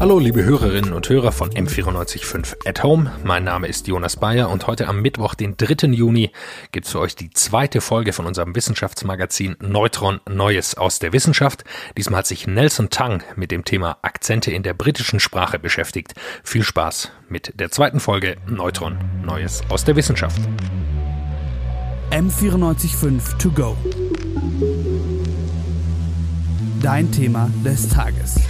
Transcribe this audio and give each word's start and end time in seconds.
Hallo 0.00 0.18
liebe 0.18 0.42
Hörerinnen 0.42 0.94
und 0.94 1.10
Hörer 1.10 1.30
von 1.30 1.50
M945 1.50 2.66
at 2.66 2.82
Home. 2.82 3.12
Mein 3.22 3.44
Name 3.44 3.68
ist 3.68 3.86
Jonas 3.86 4.16
Bayer 4.16 4.48
und 4.48 4.66
heute 4.66 4.88
am 4.88 5.02
Mittwoch, 5.02 5.34
den 5.34 5.58
3. 5.58 5.88
Juni, 5.88 6.30
gibt's 6.72 6.92
für 6.92 7.00
euch 7.00 7.16
die 7.16 7.28
zweite 7.28 7.82
Folge 7.82 8.14
von 8.14 8.24
unserem 8.24 8.56
Wissenschaftsmagazin 8.56 9.58
Neutron 9.60 10.20
Neues 10.26 10.74
aus 10.78 11.00
der 11.00 11.12
Wissenschaft. 11.12 11.64
Diesmal 11.98 12.20
hat 12.20 12.26
sich 12.26 12.46
Nelson 12.46 12.88
Tang 12.88 13.22
mit 13.36 13.50
dem 13.50 13.66
Thema 13.66 13.98
Akzente 14.00 14.50
in 14.50 14.62
der 14.62 14.72
britischen 14.72 15.20
Sprache 15.20 15.58
beschäftigt. 15.58 16.14
Viel 16.44 16.62
Spaß 16.62 17.12
mit 17.28 17.60
der 17.60 17.70
zweiten 17.70 18.00
Folge 18.00 18.36
Neutron 18.46 18.96
Neues 19.22 19.60
aus 19.68 19.84
der 19.84 19.96
Wissenschaft. 19.96 20.40
M945 22.10 23.36
to 23.36 23.50
go. 23.50 23.76
Dein 26.80 27.12
Thema 27.12 27.50
des 27.62 27.90
Tages. 27.90 28.40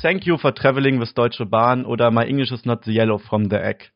Thank 0.00 0.26
you 0.26 0.38
for 0.38 0.54
traveling 0.54 1.00
with 1.00 1.12
Deutsche 1.14 1.44
Bahn 1.44 1.84
oder 1.84 2.12
My 2.12 2.24
English 2.24 2.52
is 2.52 2.64
not 2.64 2.84
the 2.84 2.92
yellow 2.92 3.18
from 3.18 3.50
the 3.50 3.56
egg. 3.56 3.90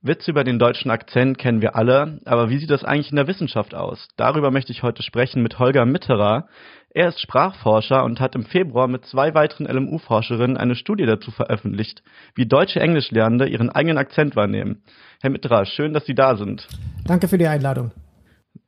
Witze 0.00 0.30
über 0.30 0.44
den 0.44 0.60
deutschen 0.60 0.92
Akzent 0.92 1.38
kennen 1.38 1.60
wir 1.60 1.74
alle, 1.74 2.20
aber 2.24 2.50
wie 2.50 2.58
sieht 2.58 2.70
das 2.70 2.84
eigentlich 2.84 3.10
in 3.10 3.16
der 3.16 3.26
Wissenschaft 3.26 3.74
aus? 3.74 4.06
Darüber 4.16 4.52
möchte 4.52 4.70
ich 4.70 4.84
heute 4.84 5.02
sprechen 5.02 5.42
mit 5.42 5.58
Holger 5.58 5.86
Mitterer. 5.86 6.46
Er 6.90 7.08
ist 7.08 7.20
Sprachforscher 7.20 8.04
und 8.04 8.20
hat 8.20 8.36
im 8.36 8.44
Februar 8.44 8.86
mit 8.86 9.04
zwei 9.06 9.34
weiteren 9.34 9.66
LMU-Forscherinnen 9.66 10.56
eine 10.56 10.76
Studie 10.76 11.04
dazu 11.04 11.32
veröffentlicht, 11.32 12.04
wie 12.36 12.46
deutsche 12.46 12.78
Englischlernende 12.78 13.48
ihren 13.48 13.70
eigenen 13.70 13.98
Akzent 13.98 14.36
wahrnehmen. 14.36 14.84
Herr 15.20 15.30
Mitterer, 15.30 15.66
schön, 15.66 15.92
dass 15.92 16.06
Sie 16.06 16.14
da 16.14 16.36
sind. 16.36 16.68
Danke 17.06 17.26
für 17.26 17.38
die 17.38 17.48
Einladung. 17.48 17.90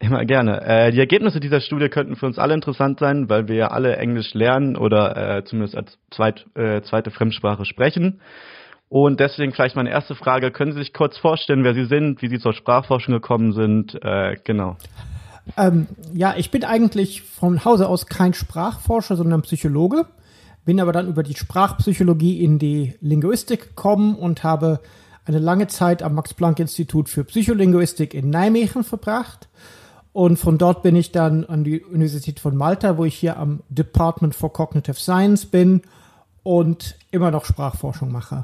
Immer 0.03 0.25
gerne. 0.25 0.61
Äh, 0.63 0.91
die 0.91 0.99
Ergebnisse 0.99 1.39
dieser 1.39 1.61
Studie 1.61 1.89
könnten 1.89 2.17
für 2.17 2.27
uns 2.27 2.37
alle 2.37 2.55
interessant 2.55 2.99
sein, 2.99 3.31
weil 3.31 3.47
wir 3.47 3.55
ja 3.55 3.69
alle 3.69 3.97
Englisch 3.97 4.35
lernen 4.35 4.77
oder 4.77 5.37
äh, 5.37 5.45
zumindest 5.45 5.77
als 5.77 5.97
zweit, 6.11 6.45
äh, 6.57 6.83
zweite 6.83 7.13
Fremdsprache 7.13 7.65
sprechen. 7.65 8.21
Und 8.89 9.21
deswegen 9.21 9.53
vielleicht 9.53 9.77
meine 9.77 9.91
erste 9.91 10.17
Frage, 10.17 10.51
können 10.51 10.73
Sie 10.73 10.81
sich 10.81 10.93
kurz 10.93 11.17
vorstellen, 11.19 11.63
wer 11.63 11.75
Sie 11.75 11.85
sind, 11.85 12.21
wie 12.21 12.29
Sie 12.29 12.41
zur 12.41 12.53
Sprachforschung 12.53 13.15
gekommen 13.15 13.53
sind? 13.53 13.95
Äh, 14.03 14.39
genau. 14.43 14.77
Ähm, 15.57 15.87
ja, 16.13 16.35
ich 16.37 16.51
bin 16.51 16.65
eigentlich 16.65 17.23
von 17.23 17.65
Hause 17.65 17.89
aus 17.89 18.07
kein 18.07 18.35
Sprachforscher, 18.35 19.15
sondern 19.15 19.43
Psychologe. 19.43 20.07
Bin 20.65 20.81
aber 20.81 20.91
dann 20.91 21.07
über 21.07 21.23
die 21.23 21.37
Sprachpsychologie 21.37 22.43
in 22.43 22.59
die 22.59 22.95
Linguistik 23.01 23.69
gekommen 23.69 24.17
und 24.17 24.43
habe 24.43 24.81
eine 25.27 25.39
lange 25.39 25.69
Zeit 25.69 26.03
am 26.03 26.17
Max-Planck-Institut 26.17 27.09
für 27.09 27.23
Psycholinguistik 27.23 28.15
in 28.15 28.31
Nijmegen 28.31 28.83
verbracht 28.83 29.49
und 30.13 30.37
von 30.39 30.59
dort 30.59 30.83
bin 30.83 30.95
ich 30.95 31.11
dann 31.13 31.45
an 31.45 31.65
die 31.65 31.83
Universität 31.83 32.39
von 32.39 32.57
Malta, 32.57 32.99
wo 32.99 33.05
ich 33.05 33.15
hier 33.15 33.39
am 33.39 33.61
Department 33.71 34.35
for 34.35 34.53
Cognitive 34.53 34.97
Science 34.97 35.47
bin 35.47 35.83
und 36.43 36.97
immer 37.11 37.31
noch 37.31 37.45
Sprachforschung 37.45 38.13
mache. 38.13 38.43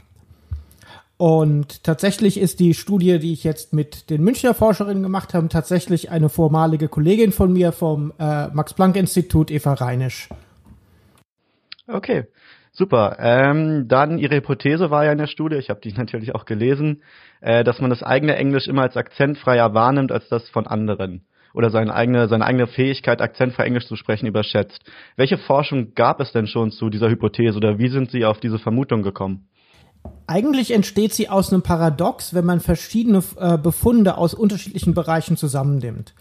Und 1.18 1.82
tatsächlich 1.82 2.38
ist 2.38 2.60
die 2.60 2.74
Studie, 2.74 3.18
die 3.18 3.32
ich 3.32 3.42
jetzt 3.42 3.72
mit 3.72 4.08
den 4.08 4.22
Münchner 4.22 4.54
Forscherinnen 4.54 5.02
gemacht 5.02 5.34
habe, 5.34 5.48
tatsächlich 5.48 6.10
eine 6.10 6.28
vormalige 6.28 6.88
Kollegin 6.88 7.32
von 7.32 7.52
mir 7.52 7.72
vom 7.72 8.12
äh, 8.20 8.46
Max-Planck-Institut, 8.48 9.50
Eva 9.50 9.74
Reinisch. 9.74 10.28
Okay, 11.88 12.26
super. 12.70 13.16
Ähm, 13.18 13.88
dann 13.88 14.18
Ihre 14.18 14.36
Hypothese 14.36 14.90
war 14.90 15.04
ja 15.04 15.12
in 15.12 15.18
der 15.18 15.26
Studie, 15.26 15.56
ich 15.56 15.70
habe 15.70 15.80
die 15.80 15.92
natürlich 15.96 16.34
auch 16.36 16.44
gelesen, 16.44 17.02
äh, 17.40 17.64
dass 17.64 17.80
man 17.80 17.90
das 17.90 18.04
eigene 18.04 18.36
Englisch 18.36 18.68
immer 18.68 18.82
als 18.82 18.96
akzentfreier 18.96 19.74
wahrnimmt 19.74 20.12
als 20.12 20.28
das 20.28 20.48
von 20.48 20.68
anderen 20.68 21.24
oder 21.54 21.70
seine 21.70 21.94
eigene, 21.94 22.28
seine 22.28 22.44
eigene 22.44 22.66
Fähigkeit, 22.66 23.20
akzentfrei 23.20 23.64
Englisch 23.64 23.86
zu 23.86 23.96
sprechen, 23.96 24.26
überschätzt. 24.26 24.80
Welche 25.16 25.38
Forschung 25.38 25.94
gab 25.94 26.20
es 26.20 26.32
denn 26.32 26.46
schon 26.46 26.70
zu 26.70 26.90
dieser 26.90 27.08
Hypothese 27.08 27.56
oder 27.56 27.78
wie 27.78 27.88
sind 27.88 28.10
Sie 28.10 28.24
auf 28.24 28.40
diese 28.40 28.58
Vermutung 28.58 29.02
gekommen? 29.02 29.48
Eigentlich 30.26 30.72
entsteht 30.72 31.12
sie 31.14 31.28
aus 31.28 31.52
einem 31.52 31.62
Paradox, 31.62 32.34
wenn 32.34 32.44
man 32.44 32.60
verschiedene 32.60 33.22
äh, 33.38 33.58
Befunde 33.58 34.16
aus 34.18 34.34
unterschiedlichen 34.34 34.94
Bereichen 34.94 35.36
zusammennimmt. 35.36 36.14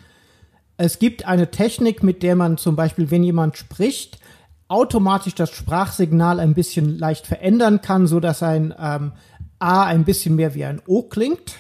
Es 0.78 1.00
gibt 1.00 1.26
eine 1.26 1.52
Technik, 1.52 2.04
mit 2.04 2.24
der 2.24 2.36
man 2.36 2.58
zum 2.58 2.76
Beispiel, 2.76 3.12
wenn 3.12 3.24
jemand 3.24 3.58
spricht, 3.58 4.20
automatisch 4.68 5.36
das 5.36 5.50
Sprachsignal 5.52 6.40
ein 6.40 6.54
bisschen 6.54 6.98
leicht 6.98 7.28
verändern 7.28 7.82
kann, 7.82 8.08
so 8.08 8.20
dass 8.20 8.44
ein 8.44 8.74
ähm, 8.80 9.14
A 9.60 9.84
ein 9.86 10.06
bisschen 10.06 10.36
mehr 10.36 10.54
wie 10.56 10.66
ein 10.66 10.82
O 10.86 11.04
klingt. 11.04 11.56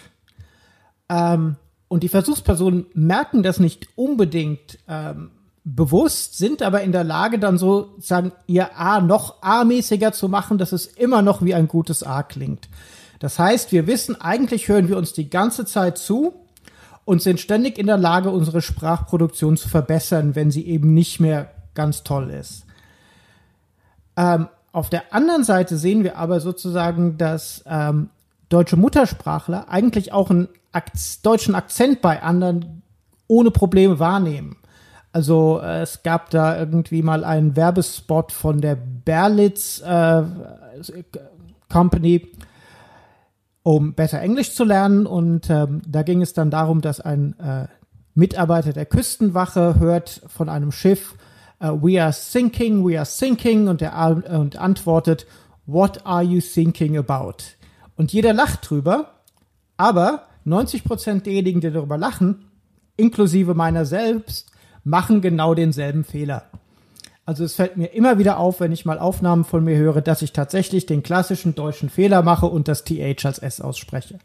Ähm, 1.10 1.56
und 1.88 2.04
die 2.04 2.10
Versuchspersonen 2.10 2.88
merken 2.94 3.44
das 3.44 3.60
nicht 3.60 3.88
unbedingt 3.96 4.78
ähm, 4.88 5.32
bewusst, 5.64 6.38
sind 6.38 6.62
aber 6.62 6.82
in 6.82 6.92
der 6.92 7.04
Lage, 7.04 7.40
dann 7.40 7.58
so 7.58 7.94
sagen, 8.00 8.32
ihr 8.46 8.78
A 8.78 9.02
noch 9.02 9.42
A-mäßiger 9.42 10.14
zu 10.14 10.30
machen, 10.30 10.58
dass 10.58 10.72
es 10.72 10.86
immer 10.86 11.22
noch 11.22 11.42
wie 11.42 11.54
ein 11.54 11.68
gutes 11.68 12.04
A 12.04 12.24
klingt. 12.24 12.70
Das 13.20 13.40
heißt, 13.40 13.72
wir 13.72 13.88
wissen, 13.88 14.20
eigentlich 14.20 14.68
hören 14.68 14.90
wir 14.90 14.98
uns 14.98 15.14
die 15.14 15.30
ganze 15.30 15.66
Zeit 15.66 15.98
zu 15.98 16.34
und 17.04 17.22
sind 17.22 17.40
ständig 17.40 17.78
in 17.78 17.88
der 17.88 17.98
Lage, 17.98 18.30
unsere 18.30 18.62
Sprachproduktion 18.62 19.58
zu 19.58 19.70
verbessern, 19.70 20.36
wenn 20.36 20.52
sie 20.52 20.66
eben 20.68 20.94
nicht 20.94 21.20
mehr 21.20 21.52
ganz 21.74 22.04
toll 22.04 22.30
ist. 22.30 22.66
Ähm, 24.16 24.48
auf 24.72 24.90
der 24.90 25.14
anderen 25.14 25.44
Seite 25.44 25.78
sehen 25.78 26.04
wir 26.04 26.18
aber 26.18 26.40
sozusagen, 26.40 27.18
dass 27.18 27.64
ähm, 27.66 28.10
deutsche 28.50 28.78
Muttersprachler 28.78 29.70
eigentlich 29.70 30.14
auch 30.14 30.30
einen 30.30 30.50
Ak 30.78 30.92
deutschen 31.24 31.56
Akzent 31.56 32.02
bei 32.02 32.22
anderen 32.22 32.84
ohne 33.28 33.52
Probleme 33.52 34.00
wahrnehmen. 34.00 34.58
Also 35.12 35.60
äh, 35.60 35.82
es 35.82 36.04
gab 36.04 36.30
da 36.30 36.58
irgendwie 36.58 37.02
mal 37.02 37.24
einen 37.24 37.56
Werbespot 37.56 38.32
von 38.32 38.62
der 38.62 38.76
Berlitz 38.76 39.82
äh, 39.82 40.24
Company, 41.72 42.28
um 43.64 43.94
besser 43.94 44.22
Englisch 44.22 44.54
zu 44.54 44.64
lernen. 44.64 45.08
Und 45.08 45.50
ähm, 45.50 45.82
da 45.88 46.04
ging 46.04 46.22
es 46.22 46.34
dann 46.34 46.52
darum, 46.52 46.82
dass 46.82 47.02
ein 47.02 47.38
äh, 47.40 47.68
Mitarbeiter 48.14 48.74
der 48.74 48.86
Küstenwache 48.86 49.80
hört 49.80 50.22
von 50.28 50.50
einem 50.50 50.72
Schiff, 50.72 51.16
uh, 51.62 51.80
We 51.82 52.02
are 52.02 52.14
sinking, 52.14 52.88
we 52.88 52.98
are 52.98 53.06
sinking, 53.06 53.68
und 53.68 53.82
er 53.82 54.24
und 54.40 54.58
antwortet, 54.58 55.26
What 55.66 56.06
are 56.06 56.24
you 56.24 56.42
thinking 56.42 56.98
about? 56.98 57.36
Und 57.96 58.14
jeder 58.14 58.34
lacht 58.34 58.70
drüber, 58.70 59.12
aber 59.78 60.24
90 60.48 60.86
Prozent 60.86 61.26
derjenigen, 61.26 61.60
die 61.60 61.72
darüber 61.72 61.98
lachen, 61.98 62.46
inklusive 62.96 63.54
meiner 63.54 63.86
selbst, 63.86 64.50
machen 64.84 65.22
genau 65.22 65.54
denselben 65.54 66.06
Fehler. 66.06 66.44
Also 67.26 67.44
es 67.44 67.56
fällt 67.56 67.76
mir 67.76 67.88
immer 67.88 68.18
wieder 68.18 68.38
auf, 68.38 68.62
wenn 68.62 68.72
ich 68.72 68.86
mal 68.86 68.98
Aufnahmen 68.98 69.44
von 69.44 69.64
mir 69.66 69.76
höre, 69.76 70.02
dass 70.02 70.22
ich 70.22 70.32
tatsächlich 70.32 70.86
den 70.86 71.04
klassischen 71.04 71.56
deutschen 71.56 71.90
Fehler 71.90 72.22
mache 72.22 72.46
und 72.46 72.70
das 72.70 72.86
TH 72.86 73.26
als 73.26 73.40
S 73.40 73.60
ausspreche. 73.60 74.20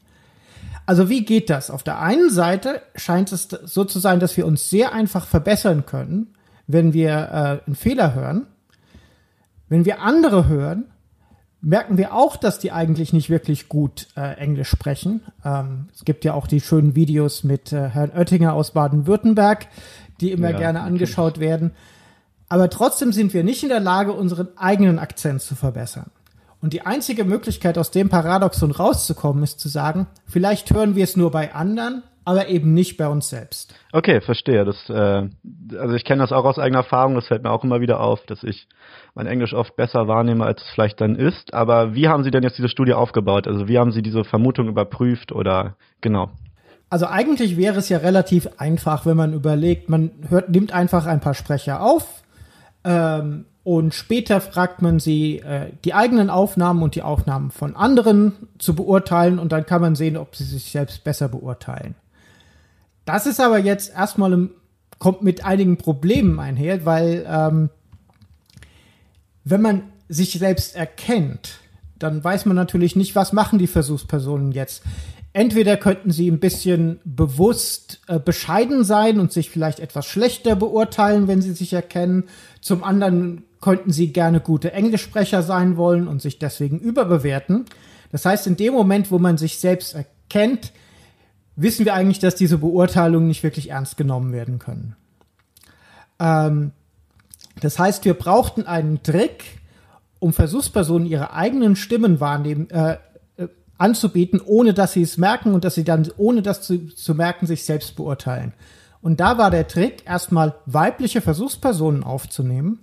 Also 0.87 1.09
wie 1.09 1.25
geht 1.25 1.51
das? 1.51 1.71
Auf 1.71 1.83
der 1.83 2.01
einen 2.01 2.31
Seite 2.31 2.83
scheint 2.95 3.33
es 3.33 3.49
so 3.49 3.85
zu 3.85 3.99
sein, 3.99 4.21
dass 4.21 4.37
wir 4.37 4.47
uns 4.47 4.71
sehr 4.71 4.93
einfach 4.93 5.27
verbessern 5.27 5.87
können, 5.87 6.35
wenn 6.69 6.93
wir 6.93 7.11
äh, 7.11 7.67
einen 7.67 7.75
Fehler 7.75 8.15
hören. 8.15 8.47
Wenn 9.69 9.85
wir 9.85 10.01
andere 10.01 10.47
hören, 10.47 10.92
merken 11.63 11.97
wir 11.97 12.13
auch, 12.15 12.37
dass 12.37 12.59
die 12.59 12.73
eigentlich 12.73 13.13
nicht 13.13 13.31
wirklich 13.31 13.69
gut 13.69 14.09
äh, 14.17 14.37
Englisch 14.37 14.69
sprechen. 14.69 15.23
Ähm, 15.45 15.89
es 15.95 16.05
gibt 16.05 16.25
ja 16.25 16.35
auch 16.35 16.47
die 16.47 16.61
schönen 16.61 16.95
Videos 16.97 17.45
mit 17.45 17.73
äh, 17.73 17.89
Herrn 17.89 18.11
Oettinger 18.11 18.53
aus 18.53 18.73
Baden-Württemberg, 18.73 19.69
die 20.21 20.33
immer 20.33 20.51
ja, 20.51 20.59
gerne 20.59 20.81
angeschaut 20.81 21.37
okay. 21.37 21.41
werden. 21.41 21.71
Aber 22.49 22.69
trotzdem 22.69 23.13
sind 23.13 23.33
wir 23.33 23.45
nicht 23.45 23.63
in 23.63 23.71
der 23.71 23.81
Lage, 23.81 24.13
unseren 24.13 24.49
eigenen 24.59 24.99
Akzent 24.99 25.41
zu 25.41 25.55
verbessern. 25.55 26.11
Und 26.61 26.73
die 26.73 26.85
einzige 26.85 27.25
Möglichkeit, 27.25 27.79
aus 27.79 27.91
dem 27.91 28.09
Paradoxon 28.09 28.73
rauszukommen, 28.73 29.43
ist 29.43 29.59
zu 29.59 29.69
sagen, 29.69 30.07
vielleicht 30.27 30.73
hören 30.73 30.95
wir 30.95 31.05
es 31.05 31.17
nur 31.17 31.31
bei 31.31 31.55
anderen, 31.55 32.03
aber 32.25 32.49
eben 32.49 32.75
nicht 32.75 32.97
bei 32.97 33.09
uns 33.09 33.29
selbst. 33.29 33.75
Okay, 33.93 34.21
verstehe. 34.21 34.65
Das, 34.65 34.89
äh, 34.89 35.29
also 35.77 35.95
ich 35.95 36.05
kenne 36.05 36.23
das 36.23 36.33
auch 36.33 36.45
aus 36.45 36.59
eigener 36.59 36.81
Erfahrung. 36.81 37.15
Das 37.15 37.27
fällt 37.27 37.43
mir 37.43 37.51
auch 37.51 37.65
immer 37.65 37.81
wieder 37.81 38.01
auf, 38.01 38.25
dass 38.27 38.43
ich 38.43 38.69
mein 39.15 39.27
Englisch 39.27 39.55
oft 39.55 39.77
besser 39.77 40.09
wahrnehme, 40.09 40.45
als 40.45 40.63
es 40.63 40.69
vielleicht 40.71 41.01
dann 41.01 41.17
ist. 41.17 41.53
Aber 41.55 41.95
wie 41.95 42.09
haben 42.09 42.25
Sie 42.25 42.31
denn 42.31 42.43
jetzt 42.43 42.59
diese 42.59 42.69
Studie 42.69 42.95
aufgebaut? 42.95 43.47
Also 43.47 43.69
wie 43.69 43.79
haben 43.79 43.93
Sie 43.93 44.03
diese 44.03 44.25
Vermutung 44.25 44.69
überprüft 44.69 45.33
oder 45.33 45.77
genau? 46.01 46.31
Also 46.93 47.07
eigentlich 47.07 47.57
wäre 47.57 47.79
es 47.79 47.89
ja 47.89 47.99
relativ 47.99 48.49
einfach, 48.59 49.07
wenn 49.07 49.17
man 49.17 49.33
überlegt, 49.33 49.89
man 49.89 50.11
hört, 50.29 50.51
nimmt 50.51 50.73
einfach 50.75 51.07
ein 51.07 51.21
paar 51.21 51.33
Sprecher 51.33 51.81
auf 51.81 52.23
ähm, 52.85 53.47
und 53.65 53.95
später 53.95 54.41
fragt 54.41 54.83
man 54.83 54.99
sie, 54.99 55.39
äh, 55.39 55.73
die 55.85 55.95
eigenen 55.95 56.29
Aufnahmen 56.29 56.83
und 56.83 56.95
die 56.95 57.03
Aufnahmen 57.03 57.51
von 57.51 57.77
anderen 57.77 58.49
zu 58.59 58.75
beurteilen 58.75 59.39
und 59.39 59.53
dann 59.53 59.65
kann 59.65 59.81
man 59.81 59.95
sehen, 59.95 60.17
ob 60.17 60.37
sie 60.37 60.45
sich 60.45 60.71
selbst 60.71 61.03
besser 61.03 61.29
beurteilen. 61.29 61.95
Das 63.05 63.27
ist 63.27 63.41
aber 63.41 63.59
jetzt 63.59 63.93
erstmal 63.95 64.33
im, 64.33 64.51
kommt 64.99 65.23
mit 65.23 65.45
einigen 65.45 65.77
Problemen 65.77 66.39
einher, 66.39 66.85
weil 66.85 67.27
ähm, 67.29 67.71
wenn 69.45 69.63
man 69.63 69.83
sich 70.09 70.33
selbst 70.33 70.77
erkennt, 70.77 71.59
dann 71.99 72.23
weiß 72.23 72.47
man 72.47 72.57
natürlich 72.57 72.97
nicht, 72.97 73.15
was 73.15 73.33
machen 73.33 73.59
die 73.59 73.67
Versuchspersonen 73.67 74.53
jetzt. 74.53 74.83
Entweder 75.33 75.79
könnten 75.79 76.11
sie 76.11 76.31
ein 76.31 76.41
bisschen 76.41 77.01
bewusst 77.05 78.01
äh, 78.07 78.19
bescheiden 78.19 78.85
sein 78.85 79.19
und 79.19 79.33
sich 79.33 79.49
vielleicht 79.49 79.81
etwas 79.81 80.07
schlechter 80.07 80.57
beurteilen, 80.57 81.27
wenn 81.27 81.41
sie 81.41 81.53
sich 81.53 81.73
erkennen. 81.73 82.25
Zum 82.61 82.85
anderen 82.85 83.45
könnten 83.61 83.93
sie 83.93 84.13
gerne 84.13 84.41
gute 84.41 84.73
Englischsprecher 84.73 85.43
sein 85.43 85.77
wollen 85.77 86.07
und 86.07 86.21
sich 86.21 86.39
deswegen 86.39 86.79
überbewerten. 86.79 87.65
Das 88.11 88.27
heißt, 88.27 88.47
in 88.47 88.57
dem 88.57 88.75
Moment, 88.75 89.11
wo 89.11 89.19
man 89.19 89.39
sich 89.39 89.59
selbst 89.59 89.95
erkennt, 89.95 90.73
wissen 91.57 91.85
wir 91.85 91.95
eigentlich, 91.95 92.19
dass 92.19 92.35
diese 92.35 92.59
Beurteilungen 92.59 93.29
nicht 93.29 93.43
wirklich 93.43 93.71
ernst 93.71 93.97
genommen 93.97 94.33
werden 94.33 94.59
können. 94.59 94.97
Ähm, 96.19 96.73
das 97.61 97.79
heißt, 97.79 98.05
wir 98.05 98.15
brauchten 98.15 98.67
einen 98.67 99.03
Trick, 99.03 99.61
um 100.19 100.33
Versuchspersonen 100.33 101.07
ihre 101.07 101.33
eigenen 101.33 101.77
Stimmen 101.77 102.21
wahrnehmen, 102.21 102.71
äh, 102.71 102.99
äh, 103.37 103.49
anzubieten, 103.77 104.41
ohne 104.45 104.73
dass 104.73 104.93
sie 104.93 105.03
es 105.03 105.19
merken 105.19 105.53
und 105.53 105.65
dass 105.65 105.75
sie 105.75 105.85
dann, 105.85 106.09
ohne 106.17 106.43
das 106.43 106.63
zu, 106.63 106.89
zu 106.89 107.15
merken, 107.15 107.47
sich 107.47 107.65
selbst 107.65 107.97
beurteilen. 107.97 108.55
Und 109.01 109.19
da 109.21 109.37
war 109.37 109.51
der 109.51 109.67
Trick, 109.67 110.07
erstmal 110.07 110.55
weibliche 110.67 111.21
Versuchspersonen 111.21 112.05
aufzunehmen, 112.05 112.81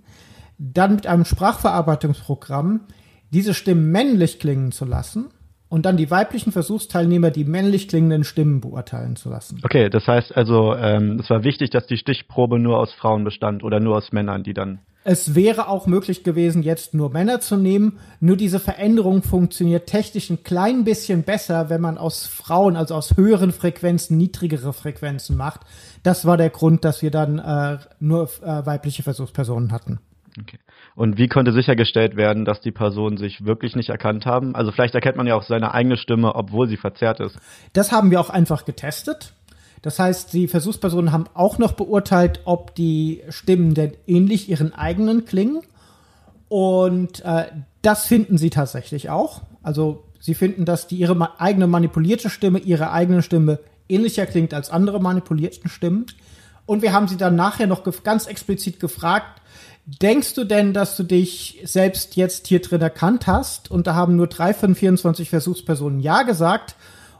dann 0.58 0.96
mit 0.96 1.06
einem 1.06 1.24
Sprachverarbeitungsprogramm 1.24 2.80
diese 3.30 3.54
Stimmen 3.54 3.90
männlich 3.90 4.38
klingen 4.38 4.70
zu 4.70 4.84
lassen 4.84 5.30
und 5.70 5.86
dann 5.86 5.96
die 5.96 6.10
weiblichen 6.10 6.52
Versuchsteilnehmer 6.52 7.30
die 7.30 7.44
männlich 7.44 7.88
klingenden 7.88 8.24
Stimmen 8.24 8.60
beurteilen 8.60 9.16
zu 9.16 9.30
lassen. 9.30 9.60
Okay, 9.62 9.88
das 9.88 10.06
heißt 10.06 10.36
also, 10.36 10.74
ähm, 10.74 11.18
es 11.20 11.30
war 11.30 11.44
wichtig, 11.44 11.70
dass 11.70 11.86
die 11.86 11.96
Stichprobe 11.96 12.58
nur 12.58 12.78
aus 12.78 12.92
Frauen 12.92 13.24
bestand 13.24 13.62
oder 13.62 13.80
nur 13.80 13.96
aus 13.96 14.12
Männern, 14.12 14.42
die 14.42 14.52
dann. 14.52 14.80
Es 15.02 15.34
wäre 15.34 15.68
auch 15.68 15.86
möglich 15.86 16.24
gewesen, 16.24 16.62
jetzt 16.62 16.92
nur 16.92 17.10
Männer 17.10 17.40
zu 17.40 17.56
nehmen. 17.56 17.98
Nur 18.18 18.36
diese 18.36 18.60
Veränderung 18.60 19.22
funktioniert 19.22 19.86
technisch 19.86 20.28
ein 20.28 20.42
klein 20.42 20.84
bisschen 20.84 21.22
besser, 21.22 21.70
wenn 21.70 21.80
man 21.80 21.96
aus 21.96 22.26
Frauen, 22.26 22.76
also 22.76 22.96
aus 22.96 23.16
höheren 23.16 23.52
Frequenzen, 23.52 24.18
niedrigere 24.18 24.74
Frequenzen 24.74 25.38
macht. 25.38 25.60
Das 26.02 26.26
war 26.26 26.36
der 26.36 26.50
Grund, 26.50 26.84
dass 26.84 27.00
wir 27.00 27.10
dann 27.10 27.38
äh, 27.38 27.78
nur 27.98 28.28
äh, 28.42 28.66
weibliche 28.66 29.02
Versuchspersonen 29.02 29.72
hatten. 29.72 30.00
Okay. 30.40 30.58
Und 30.94 31.18
wie 31.18 31.28
konnte 31.28 31.52
sichergestellt 31.52 32.16
werden, 32.16 32.44
dass 32.44 32.60
die 32.60 32.72
Personen 32.72 33.16
sich 33.16 33.44
wirklich 33.44 33.76
nicht 33.76 33.90
erkannt 33.90 34.26
haben? 34.26 34.54
Also 34.54 34.72
vielleicht 34.72 34.94
erkennt 34.94 35.16
man 35.16 35.26
ja 35.26 35.34
auch 35.34 35.42
seine 35.42 35.74
eigene 35.74 35.96
Stimme, 35.96 36.34
obwohl 36.34 36.68
sie 36.68 36.76
verzerrt 36.76 37.20
ist. 37.20 37.38
Das 37.72 37.92
haben 37.92 38.10
wir 38.10 38.20
auch 38.20 38.30
einfach 38.30 38.64
getestet. 38.64 39.34
Das 39.82 39.98
heißt, 39.98 40.32
die 40.32 40.46
Versuchspersonen 40.46 41.12
haben 41.12 41.24
auch 41.34 41.58
noch 41.58 41.72
beurteilt, 41.72 42.40
ob 42.44 42.74
die 42.74 43.22
Stimmen 43.30 43.74
denn 43.74 43.92
ähnlich 44.06 44.48
ihren 44.48 44.74
eigenen 44.74 45.24
klingen. 45.24 45.62
Und 46.48 47.24
äh, 47.24 47.46
das 47.82 48.06
finden 48.06 48.36
sie 48.36 48.50
tatsächlich 48.50 49.08
auch. 49.08 49.42
Also 49.62 50.04
sie 50.18 50.34
finden, 50.34 50.64
dass 50.64 50.86
die 50.86 50.96
ihre 50.96 51.40
eigene 51.40 51.66
manipulierte 51.66 52.28
Stimme 52.28 52.58
ihre 52.58 52.92
eigene 52.92 53.22
Stimme 53.22 53.60
ähnlicher 53.88 54.26
klingt 54.26 54.52
als 54.52 54.70
andere 54.70 55.00
manipulierten 55.00 55.70
Stimmen. 55.70 56.06
Und 56.66 56.82
wir 56.82 56.92
haben 56.92 57.08
sie 57.08 57.16
dann 57.16 57.34
nachher 57.34 57.66
noch 57.66 57.82
ganz 58.04 58.26
explizit 58.26 58.80
gefragt, 58.80 59.40
Denkst 59.98 60.34
du 60.34 60.44
denn, 60.44 60.72
dass 60.72 60.96
du 60.96 61.02
dich 61.02 61.60
selbst 61.64 62.14
jetzt 62.14 62.46
hier 62.46 62.60
drin 62.60 62.80
erkannt 62.80 63.26
hast? 63.26 63.70
Und 63.70 63.88
da 63.88 63.94
haben 63.94 64.14
nur 64.14 64.28
drei 64.28 64.54
von 64.54 64.74
24 64.76 65.28
Versuchspersonen 65.30 65.98
Ja 65.98 66.22
gesagt. 66.22 66.76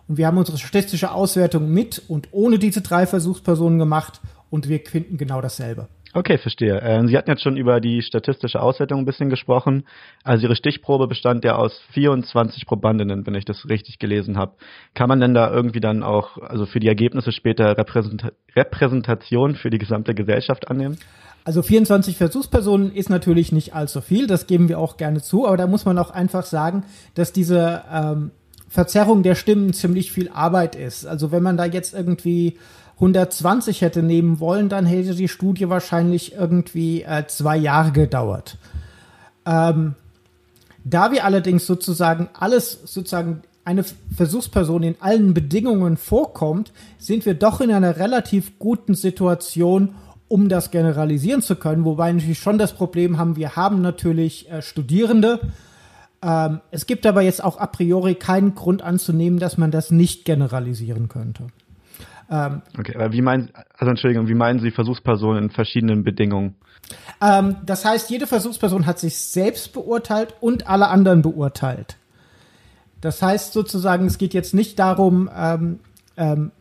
Und 0.06 0.18
wir 0.18 0.26
haben 0.26 0.38
unsere 0.38 0.56
statistische 0.56 1.10
Auswertung 1.10 1.72
mit 1.72 2.00
und 2.06 2.28
ohne 2.30 2.58
diese 2.58 2.80
drei 2.80 3.06
Versuchspersonen 3.06 3.78
gemacht. 3.78 4.20
Und 4.50 4.68
wir 4.68 4.80
finden 4.80 5.16
genau 5.16 5.40
dasselbe. 5.40 5.88
Okay, 6.12 6.38
verstehe. 6.38 6.80
Ähm, 6.82 7.06
Sie 7.06 7.16
hatten 7.16 7.30
jetzt 7.30 7.42
schon 7.42 7.56
über 7.56 7.80
die 7.80 8.02
statistische 8.02 8.60
Auswertung 8.60 9.00
ein 9.00 9.04
bisschen 9.04 9.30
gesprochen. 9.30 9.84
Also 10.24 10.44
Ihre 10.44 10.56
Stichprobe 10.56 11.06
bestand 11.06 11.44
ja 11.44 11.54
aus 11.54 11.80
24 11.92 12.66
Probandinnen, 12.66 13.26
wenn 13.26 13.34
ich 13.34 13.44
das 13.44 13.68
richtig 13.68 14.00
gelesen 14.00 14.36
habe. 14.36 14.56
Kann 14.94 15.08
man 15.08 15.20
denn 15.20 15.34
da 15.34 15.52
irgendwie 15.52 15.80
dann 15.80 16.02
auch, 16.02 16.38
also 16.38 16.66
für 16.66 16.80
die 16.80 16.88
Ergebnisse 16.88 17.30
später 17.30 17.76
Repräsenta 17.78 18.32
Repräsentation 18.56 19.54
für 19.54 19.70
die 19.70 19.78
gesamte 19.78 20.14
Gesellschaft 20.14 20.68
annehmen? 20.68 20.98
Also 21.50 21.62
24 21.62 22.16
Versuchspersonen 22.16 22.94
ist 22.94 23.10
natürlich 23.10 23.50
nicht 23.50 23.74
allzu 23.74 24.00
viel, 24.00 24.28
das 24.28 24.46
geben 24.46 24.68
wir 24.68 24.78
auch 24.78 24.96
gerne 24.96 25.20
zu, 25.20 25.48
aber 25.48 25.56
da 25.56 25.66
muss 25.66 25.84
man 25.84 25.98
auch 25.98 26.10
einfach 26.12 26.46
sagen, 26.46 26.84
dass 27.16 27.32
diese 27.32 27.82
ähm, 27.92 28.30
Verzerrung 28.68 29.24
der 29.24 29.34
Stimmen 29.34 29.72
ziemlich 29.72 30.12
viel 30.12 30.28
Arbeit 30.28 30.76
ist. 30.76 31.08
Also 31.08 31.32
wenn 31.32 31.42
man 31.42 31.56
da 31.56 31.64
jetzt 31.64 31.92
irgendwie 31.92 32.56
120 32.94 33.80
hätte 33.80 34.04
nehmen 34.04 34.38
wollen, 34.38 34.68
dann 34.68 34.86
hätte 34.86 35.16
die 35.16 35.26
Studie 35.26 35.68
wahrscheinlich 35.68 36.34
irgendwie 36.34 37.02
äh, 37.02 37.26
zwei 37.26 37.56
Jahre 37.56 37.90
gedauert. 37.90 38.56
Ähm, 39.44 39.96
da 40.84 41.10
wir 41.10 41.24
allerdings 41.24 41.66
sozusagen 41.66 42.28
alles 42.32 42.78
sozusagen 42.84 43.42
eine 43.64 43.84
Versuchsperson 44.14 44.84
in 44.84 44.94
allen 45.00 45.34
Bedingungen 45.34 45.96
vorkommt, 45.96 46.70
sind 46.98 47.26
wir 47.26 47.34
doch 47.34 47.60
in 47.60 47.72
einer 47.72 47.96
relativ 47.96 48.56
guten 48.60 48.94
Situation, 48.94 49.96
um 50.30 50.48
das 50.48 50.70
generalisieren 50.70 51.42
zu 51.42 51.56
können. 51.56 51.84
Wobei 51.84 52.12
natürlich 52.12 52.38
schon 52.38 52.56
das 52.56 52.72
Problem 52.72 53.18
haben, 53.18 53.34
wir 53.34 53.56
haben 53.56 53.82
natürlich 53.82 54.48
äh, 54.48 54.62
Studierende. 54.62 55.40
Ähm, 56.22 56.60
es 56.70 56.86
gibt 56.86 57.04
aber 57.04 57.20
jetzt 57.22 57.42
auch 57.42 57.58
a 57.58 57.66
priori 57.66 58.14
keinen 58.14 58.54
Grund 58.54 58.80
anzunehmen, 58.80 59.40
dass 59.40 59.58
man 59.58 59.72
das 59.72 59.90
nicht 59.90 60.24
generalisieren 60.24 61.08
könnte. 61.08 61.48
Ähm, 62.30 62.62
okay, 62.78 62.94
aber 62.94 63.12
wie 63.12 63.22
meinen, 63.22 63.50
also 63.76 63.90
Entschuldigung, 63.90 64.28
wie 64.28 64.34
meinen 64.34 64.60
Sie 64.60 64.70
Versuchspersonen 64.70 65.44
in 65.44 65.50
verschiedenen 65.50 66.04
Bedingungen? 66.04 66.54
Ähm, 67.20 67.56
das 67.66 67.84
heißt, 67.84 68.08
jede 68.08 68.28
Versuchsperson 68.28 68.86
hat 68.86 69.00
sich 69.00 69.16
selbst 69.16 69.72
beurteilt 69.72 70.34
und 70.40 70.68
alle 70.68 70.88
anderen 70.88 71.22
beurteilt. 71.22 71.96
Das 73.00 73.20
heißt 73.20 73.52
sozusagen, 73.52 74.06
es 74.06 74.16
geht 74.16 74.32
jetzt 74.32 74.54
nicht 74.54 74.78
darum, 74.78 75.28
ähm, 75.36 75.80
ähm, 76.16 76.52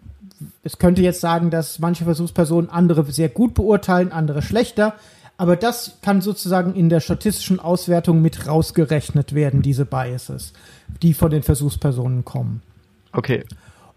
es 0.63 0.77
könnte 0.77 1.01
jetzt 1.01 1.21
sagen, 1.21 1.49
dass 1.49 1.79
manche 1.79 2.05
Versuchspersonen 2.05 2.69
andere 2.69 3.03
sehr 3.11 3.29
gut 3.29 3.53
beurteilen, 3.53 4.11
andere 4.11 4.41
schlechter. 4.41 4.95
Aber 5.37 5.55
das 5.55 5.97
kann 6.01 6.21
sozusagen 6.21 6.75
in 6.75 6.89
der 6.89 6.99
statistischen 6.99 7.59
Auswertung 7.59 8.21
mit 8.21 8.47
rausgerechnet 8.47 9.33
werden, 9.33 9.61
diese 9.61 9.85
Biases, 9.85 10.51
die 11.01 11.13
von 11.13 11.31
den 11.31 11.43
Versuchspersonen 11.43 12.25
kommen. 12.25 12.61
Okay. 13.13 13.45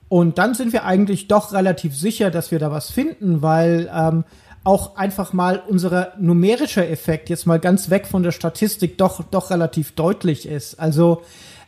Und 0.09 0.39
dann 0.39 0.55
sind 0.55 0.73
wir 0.73 0.85
eigentlich 0.85 1.27
doch 1.27 1.53
relativ 1.53 1.97
sicher, 1.97 2.31
dass 2.31 2.51
wir 2.51 2.59
da 2.59 2.71
was 2.71 2.91
finden, 2.91 3.43
weil 3.43 3.91
ähm, 3.93 4.25
auch 4.63 4.97
einfach 4.97 5.33
mal 5.33 5.61
unser 5.67 6.13
numerischer 6.19 6.89
Effekt 6.89 7.29
jetzt 7.29 7.47
mal 7.47 7.59
ganz 7.59 7.91
weg 7.91 8.07
von 8.07 8.23
der 8.23 8.33
Statistik 8.33 8.99
doch, 8.99 9.25
doch 9.31 9.51
relativ 9.51 9.93
deutlich 9.93 10.47
ist. 10.47 10.79
Also 10.79 11.23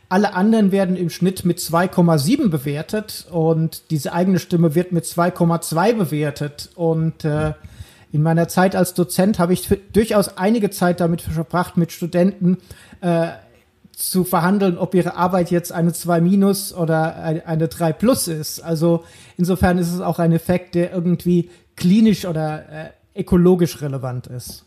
alle 0.09 0.33
anderen 0.33 0.71
werden 0.71 0.95
im 0.95 1.09
Schnitt 1.09 1.45
mit 1.45 1.59
2,7 1.59 2.49
bewertet 2.49 3.25
und 3.31 3.89
diese 3.89 4.13
eigene 4.13 4.39
Stimme 4.39 4.75
wird 4.75 4.91
mit 4.91 5.05
2,2 5.05 5.93
bewertet. 5.93 6.69
Und 6.75 7.25
äh, 7.25 7.53
in 8.11 8.21
meiner 8.21 8.47
Zeit 8.47 8.75
als 8.75 8.93
Dozent 8.93 9.39
habe 9.39 9.53
ich 9.53 9.67
durchaus 9.91 10.37
einige 10.37 10.69
Zeit 10.69 10.99
damit 10.99 11.21
verbracht, 11.21 11.75
mit 11.75 11.91
Studenten 11.91 12.57
äh, 13.01 13.29
zu 13.91 14.23
verhandeln, 14.23 14.77
ob 14.77 14.93
ihre 14.93 15.15
Arbeit 15.15 15.51
jetzt 15.51 15.71
eine 15.71 15.93
2 15.93 16.21
minus 16.21 16.73
oder 16.73 17.15
eine 17.45 17.67
3 17.67 17.93
plus 17.93 18.27
ist. 18.27 18.59
Also 18.59 19.03
insofern 19.37 19.77
ist 19.77 19.91
es 19.91 20.01
auch 20.01 20.19
ein 20.19 20.33
Effekt, 20.33 20.75
der 20.75 20.93
irgendwie 20.93 21.49
klinisch 21.75 22.25
oder 22.25 22.69
äh, 22.69 22.89
ökologisch 23.15 23.81
relevant 23.81 24.27
ist. 24.27 24.65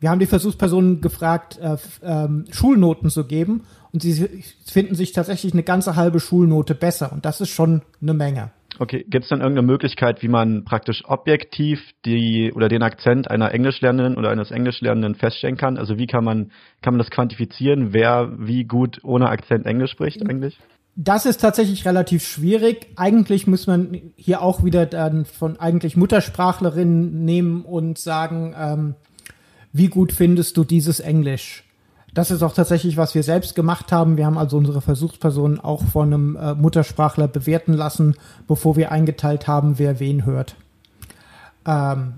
Wir 0.00 0.10
haben 0.10 0.20
die 0.20 0.26
Versuchspersonen 0.26 1.00
gefragt, 1.00 1.58
äh, 1.60 1.76
ähm, 2.02 2.44
Schulnoten 2.50 3.10
zu 3.10 3.26
geben 3.26 3.64
und 3.92 4.02
sie 4.02 4.44
finden 4.64 4.94
sich 4.94 5.12
tatsächlich 5.12 5.52
eine 5.52 5.62
ganze 5.62 5.96
halbe 5.96 6.20
Schulnote 6.20 6.74
besser 6.74 7.12
und 7.12 7.24
das 7.24 7.40
ist 7.40 7.50
schon 7.50 7.82
eine 8.00 8.14
Menge. 8.14 8.50
Okay, 8.80 9.04
gibt 9.08 9.24
es 9.24 9.28
dann 9.28 9.40
irgendeine 9.40 9.66
Möglichkeit, 9.66 10.22
wie 10.22 10.28
man 10.28 10.64
praktisch 10.64 11.02
objektiv 11.06 11.80
die 12.04 12.52
oder 12.54 12.68
den 12.68 12.82
Akzent 12.82 13.28
einer 13.28 13.52
Englischlernenden 13.52 14.16
oder 14.16 14.30
eines 14.30 14.52
Englischlernenden 14.52 15.16
feststellen 15.16 15.56
kann? 15.56 15.78
Also 15.78 15.98
wie 15.98 16.06
kann 16.06 16.22
man 16.22 16.52
kann 16.80 16.94
man 16.94 16.98
das 16.98 17.10
quantifizieren, 17.10 17.92
wer 17.92 18.30
wie 18.38 18.64
gut 18.64 19.00
ohne 19.02 19.30
Akzent 19.30 19.66
Englisch 19.66 19.90
spricht 19.90 20.22
eigentlich? 20.28 20.58
Das 20.94 21.26
ist 21.26 21.40
tatsächlich 21.40 21.86
relativ 21.86 22.24
schwierig. 22.24 22.88
Eigentlich 22.96 23.46
muss 23.46 23.66
man 23.66 24.12
hier 24.16 24.42
auch 24.42 24.64
wieder 24.64 24.84
dann 24.86 25.24
von 25.24 25.58
eigentlich 25.58 25.96
Muttersprachlerinnen 25.96 27.24
nehmen 27.24 27.64
und 27.64 27.98
sagen, 27.98 28.54
ähm, 28.58 28.94
wie 29.78 29.88
gut 29.88 30.12
findest 30.12 30.56
du 30.56 30.64
dieses 30.64 31.00
Englisch? 31.00 31.64
Das 32.14 32.30
ist 32.30 32.42
auch 32.42 32.54
tatsächlich, 32.54 32.96
was 32.96 33.14
wir 33.14 33.22
selbst 33.22 33.54
gemacht 33.54 33.92
haben. 33.92 34.16
Wir 34.16 34.26
haben 34.26 34.38
also 34.38 34.56
unsere 34.56 34.80
Versuchspersonen 34.80 35.60
auch 35.60 35.84
von 35.84 36.12
einem 36.12 36.36
äh, 36.36 36.54
Muttersprachler 36.54 37.28
bewerten 37.28 37.74
lassen, 37.74 38.16
bevor 38.46 38.76
wir 38.76 38.90
eingeteilt 38.90 39.46
haben, 39.46 39.78
wer 39.78 40.00
wen 40.00 40.24
hört. 40.24 40.56
Ähm, 41.66 42.14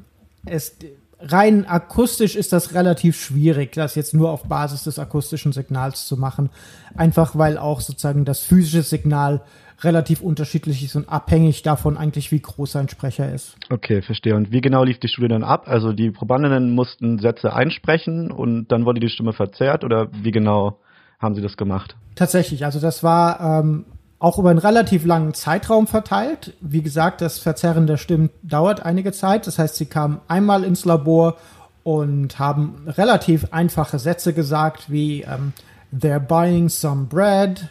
es, 0.46 0.76
rein 1.22 1.66
akustisch 1.66 2.36
ist 2.36 2.52
das 2.52 2.74
relativ 2.74 3.20
schwierig, 3.20 3.72
das 3.72 3.94
jetzt 3.94 4.14
nur 4.14 4.30
auf 4.30 4.44
Basis 4.44 4.84
des 4.84 4.98
akustischen 4.98 5.52
Signals 5.52 6.06
zu 6.06 6.16
machen. 6.16 6.50
Einfach 6.94 7.36
weil 7.36 7.58
auch 7.58 7.80
sozusagen 7.80 8.24
das 8.24 8.40
physische 8.40 8.82
Signal 8.82 9.42
relativ 9.82 10.20
unterschiedlich 10.20 10.84
ist 10.84 10.96
und 10.96 11.08
abhängig 11.08 11.62
davon 11.62 11.96
eigentlich, 11.96 12.32
wie 12.32 12.40
groß 12.40 12.76
ein 12.76 12.88
Sprecher 12.88 13.32
ist. 13.32 13.56
Okay, 13.70 14.02
verstehe. 14.02 14.36
Und 14.36 14.52
wie 14.52 14.60
genau 14.60 14.84
lief 14.84 14.98
die 14.98 15.08
Studie 15.08 15.28
dann 15.28 15.44
ab? 15.44 15.64
Also 15.66 15.92
die 15.92 16.10
Probandinnen 16.10 16.74
mussten 16.74 17.18
Sätze 17.18 17.52
einsprechen 17.52 18.30
und 18.30 18.68
dann 18.68 18.84
wurde 18.84 19.00
die 19.00 19.08
Stimme 19.08 19.32
verzerrt 19.32 19.84
oder 19.84 20.08
wie 20.12 20.32
genau 20.32 20.78
haben 21.18 21.34
sie 21.34 21.42
das 21.42 21.56
gemacht? 21.56 21.96
Tatsächlich, 22.14 22.64
also 22.64 22.80
das 22.80 23.02
war 23.02 23.60
ähm, 23.60 23.84
auch 24.20 24.38
über 24.38 24.50
einen 24.50 24.58
relativ 24.58 25.04
langen 25.04 25.34
Zeitraum 25.34 25.86
verteilt. 25.86 26.52
Wie 26.60 26.82
gesagt, 26.82 27.22
das 27.22 27.38
Verzerren 27.38 27.86
der 27.86 27.96
Stimmen 27.96 28.30
dauert 28.42 28.84
einige 28.84 29.12
Zeit. 29.12 29.46
Das 29.46 29.58
heißt, 29.58 29.76
sie 29.76 29.86
kamen 29.86 30.20
einmal 30.28 30.62
ins 30.62 30.84
Labor 30.84 31.38
und 31.82 32.38
haben 32.38 32.86
relativ 32.86 33.46
einfache 33.50 33.98
Sätze 33.98 34.34
gesagt, 34.34 34.90
wie 34.92 35.22
ähm, 35.22 35.54
They're 35.92 36.20
buying 36.20 36.68
some 36.68 37.06
bread 37.06 37.68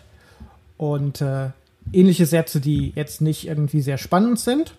und 0.77 1.21
äh, 1.21 1.49
ähnliche 1.93 2.25
Sätze, 2.25 2.59
die 2.59 2.93
jetzt 2.95 3.21
nicht 3.21 3.47
irgendwie 3.47 3.81
sehr 3.81 3.99
spannend 3.99 4.39
sind. 4.39 4.73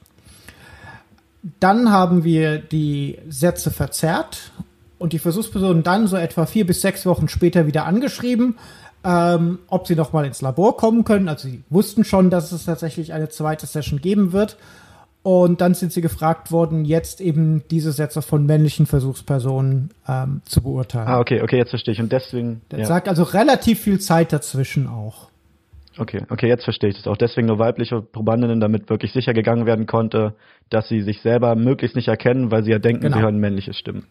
Dann 1.61 1.91
haben 1.91 2.25
wir 2.25 2.59
die 2.59 3.19
Sätze 3.29 3.71
verzerrt 3.71 4.51
und 4.99 5.13
die 5.13 5.19
Versuchspersonen 5.21 5.85
dann 5.85 6.09
so 6.09 6.17
etwa 6.17 6.47
vier 6.47 6.67
bis 6.67 6.83
sechs 6.83 7.07
Wochen 7.07 7.29
später 7.29 7.67
wieder 7.67 7.87
angeschrieben, 7.87 8.57
ähm, 9.05 9.61
ob 9.69 9.87
sie 9.87 9.97
noch 9.97 10.13
mal 10.13 10.25
ins 10.25 10.43
Labor 10.43 10.77
kommen 10.77 11.05
können. 11.05 11.29
Also 11.29 11.49
sie 11.49 11.63
wussten 11.71 12.05
schon, 12.05 12.31
dass 12.31 12.53
es 12.53 12.65
tatsächlich 12.65 13.13
eine 13.13 13.29
zweite 13.29 13.67
Session 13.67 14.01
geben 14.01 14.33
wird. 14.33 14.57
Und 15.23 15.61
dann 15.61 15.75
sind 15.75 15.93
sie 15.93 16.01
gefragt 16.01 16.51
worden, 16.51 16.87
jetzt 16.87 17.21
eben 17.21 17.63
diese 17.71 17.93
Sätze 17.93 18.23
von 18.23 18.47
männlichen 18.47 18.87
Versuchspersonen 18.87 19.91
ähm, 20.09 20.41
zu 20.47 20.63
beurteilen. 20.63 21.09
Ah, 21.09 21.21
okay, 21.21 21.43
okay, 21.43 21.59
jetzt 21.59 21.71
verstehe 21.71 21.93
ich. 21.93 22.01
Und 22.01 22.11
deswegen. 22.11 22.63
Das 22.71 22.81
ja. 22.81 22.87
sagt 22.87 23.07
also 23.07 23.23
relativ 23.25 23.81
viel 23.81 24.01
Zeit 24.01 24.33
dazwischen 24.33 24.87
auch. 24.87 25.29
Okay, 25.99 26.23
okay, 26.31 26.49
jetzt 26.49 26.65
verstehe 26.65 26.89
ich 26.89 26.97
das 26.97 27.07
auch. 27.07 27.19
Deswegen 27.19 27.49
nur 27.49 27.59
weibliche 27.59 28.01
Probandinnen, 28.01 28.61
damit 28.61 28.89
wirklich 28.89 29.13
sicher 29.13 29.35
gegangen 29.35 29.67
werden 29.67 29.87
konnte, 29.87 30.35
dass 30.71 30.89
sie 30.89 31.03
sich 31.03 31.21
selber 31.21 31.55
möglichst 31.55 31.97
nicht 31.97 32.09
erkennen, 32.09 32.51
weil 32.51 32.65
sie 32.65 32.71
ja 32.71 32.79
denken, 32.79 33.03
genau. 33.03 33.17
sie 33.17 33.23
hören 33.23 33.39
männliche 33.39 33.75
Stimmen. 33.75 34.07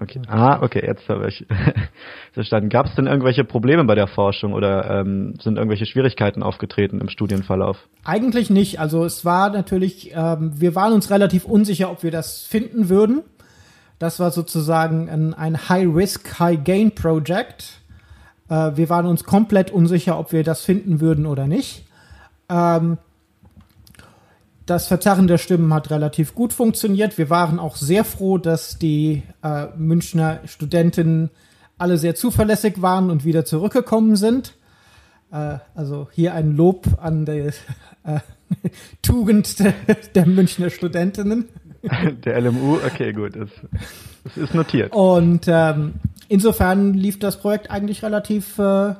Okay. 0.00 0.22
Ah, 0.26 0.62
okay, 0.62 0.82
jetzt 0.86 1.08
habe 1.08 1.28
ich 1.28 1.46
verstanden. 2.32 2.70
Gab 2.70 2.86
es 2.86 2.94
denn 2.94 3.06
irgendwelche 3.06 3.44
Probleme 3.44 3.84
bei 3.84 3.94
der 3.94 4.06
Forschung 4.06 4.52
oder 4.54 5.00
ähm, 5.00 5.34
sind 5.40 5.56
irgendwelche 5.56 5.86
Schwierigkeiten 5.86 6.42
aufgetreten 6.42 7.00
im 7.00 7.08
Studienverlauf? 7.08 7.76
Eigentlich 8.04 8.48
nicht. 8.48 8.80
Also 8.80 9.04
es 9.04 9.24
war 9.24 9.50
natürlich, 9.50 10.12
ähm, 10.14 10.52
wir 10.54 10.74
waren 10.74 10.92
uns 10.92 11.10
relativ 11.10 11.44
unsicher, 11.44 11.90
ob 11.90 12.02
wir 12.02 12.10
das 12.10 12.42
finden 12.42 12.88
würden. 12.88 13.22
Das 13.98 14.18
war 14.18 14.30
sozusagen 14.30 15.08
ein, 15.08 15.34
ein 15.34 15.68
High-Risk, 15.68 16.40
High-Gain-Project. 16.40 17.82
Äh, 18.48 18.72
wir 18.74 18.88
waren 18.88 19.06
uns 19.06 19.24
komplett 19.24 19.70
unsicher, 19.70 20.18
ob 20.18 20.32
wir 20.32 20.42
das 20.42 20.64
finden 20.64 21.00
würden 21.00 21.26
oder 21.26 21.46
nicht. 21.46 21.86
Ähm, 22.48 22.98
das 24.72 24.86
Verzerren 24.86 25.26
der 25.26 25.36
Stimmen 25.36 25.74
hat 25.74 25.90
relativ 25.90 26.34
gut 26.34 26.54
funktioniert. 26.54 27.18
Wir 27.18 27.28
waren 27.28 27.58
auch 27.58 27.76
sehr 27.76 28.04
froh, 28.04 28.38
dass 28.38 28.78
die 28.78 29.22
äh, 29.42 29.66
Münchner 29.76 30.40
Studentinnen 30.46 31.28
alle 31.76 31.98
sehr 31.98 32.14
zuverlässig 32.14 32.80
waren 32.80 33.10
und 33.10 33.26
wieder 33.26 33.44
zurückgekommen 33.44 34.16
sind. 34.16 34.54
Äh, 35.30 35.58
also 35.74 36.08
hier 36.10 36.32
ein 36.32 36.56
Lob 36.56 36.86
an 37.02 37.26
die 37.26 37.50
äh, 38.04 38.20
Tugend 39.02 39.58
der, 39.60 39.74
der, 40.14 40.26
Münchner 40.26 40.70
Studentinnen. 40.70 41.50
Der 42.24 42.40
LMU, 42.40 42.76
okay, 42.76 43.12
gut, 43.12 43.34
das, 43.34 43.50
das 44.22 44.36
ist 44.36 44.54
notiert. 44.54 44.92
Und 44.94 45.46
ähm, 45.48 45.94
insofern 46.28 46.94
lief 46.94 47.18
das 47.18 47.40
Projekt 47.40 47.72
eigentlich 47.72 48.04
relativ 48.04 48.56
äh, 48.58 48.94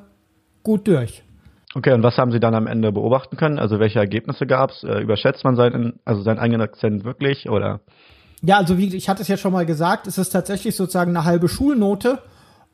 gut 0.65 0.89
durch. 0.89 1.23
Okay, 1.75 1.93
und 1.93 2.03
was 2.03 2.19
haben 2.19 2.33
Sie 2.33 2.41
dann 2.41 2.55
am 2.55 2.67
Ende 2.67 2.93
beobachten 2.93 3.37
können? 3.37 3.59
Also 3.59 3.81
welche 3.81 3.99
Ergebnisse 3.99 4.47
gab 4.47 4.71
es? 4.71 4.83
Äh, 4.83 5.01
überschätzt 5.01 5.45
man 5.45 5.57
seinen, 5.57 6.01
also 6.05 6.23
seinen 6.23 6.39
eigenen 6.39 6.61
Akzent 6.61 7.05
wirklich 7.05 7.49
oder? 7.49 7.81
Ja, 8.43 8.59
also 8.59 8.77
wie 8.77 8.95
ich 8.95 9.09
hatte 9.09 9.23
es 9.23 9.29
ja 9.29 9.37
schon 9.37 9.53
mal 9.53 9.65
gesagt, 9.65 10.07
es 10.07 10.19
ist 10.19 10.31
tatsächlich 10.31 10.77
sozusagen 10.77 11.17
eine 11.17 11.25
halbe 11.25 11.49
Schulnote 11.49 12.19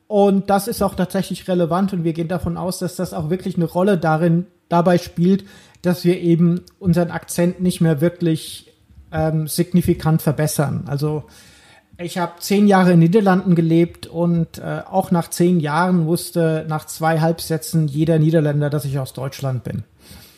und 0.07 0.49
das 0.49 0.67
ist 0.67 0.81
auch 0.81 0.95
tatsächlich 0.95 1.47
relevant 1.47 1.93
und 1.93 2.03
wir 2.03 2.13
gehen 2.13 2.27
davon 2.27 2.57
aus, 2.57 2.79
dass 2.79 2.95
das 2.95 3.13
auch 3.13 3.29
wirklich 3.29 3.55
eine 3.55 3.65
Rolle 3.65 3.97
darin 3.97 4.47
dabei 4.67 4.97
spielt, 4.97 5.45
dass 5.83 6.03
wir 6.03 6.19
eben 6.19 6.61
unseren 6.79 7.11
Akzent 7.11 7.61
nicht 7.61 7.79
mehr 7.79 8.01
wirklich 8.01 8.73
ähm, 9.11 9.47
signifikant 9.47 10.21
verbessern. 10.21 10.85
Also 10.87 11.23
ich 12.01 12.17
habe 12.17 12.33
zehn 12.39 12.67
Jahre 12.67 12.91
in 12.91 13.01
den 13.01 13.09
Niederlanden 13.09 13.55
gelebt 13.55 14.07
und 14.07 14.57
äh, 14.57 14.81
auch 14.89 15.11
nach 15.11 15.29
zehn 15.29 15.59
Jahren 15.59 16.05
wusste 16.05 16.65
nach 16.67 16.85
zwei 16.85 17.19
Halbsätzen 17.19 17.87
jeder 17.87 18.19
Niederländer, 18.19 18.69
dass 18.69 18.85
ich 18.85 18.97
aus 18.99 19.13
Deutschland 19.13 19.63
bin. 19.63 19.83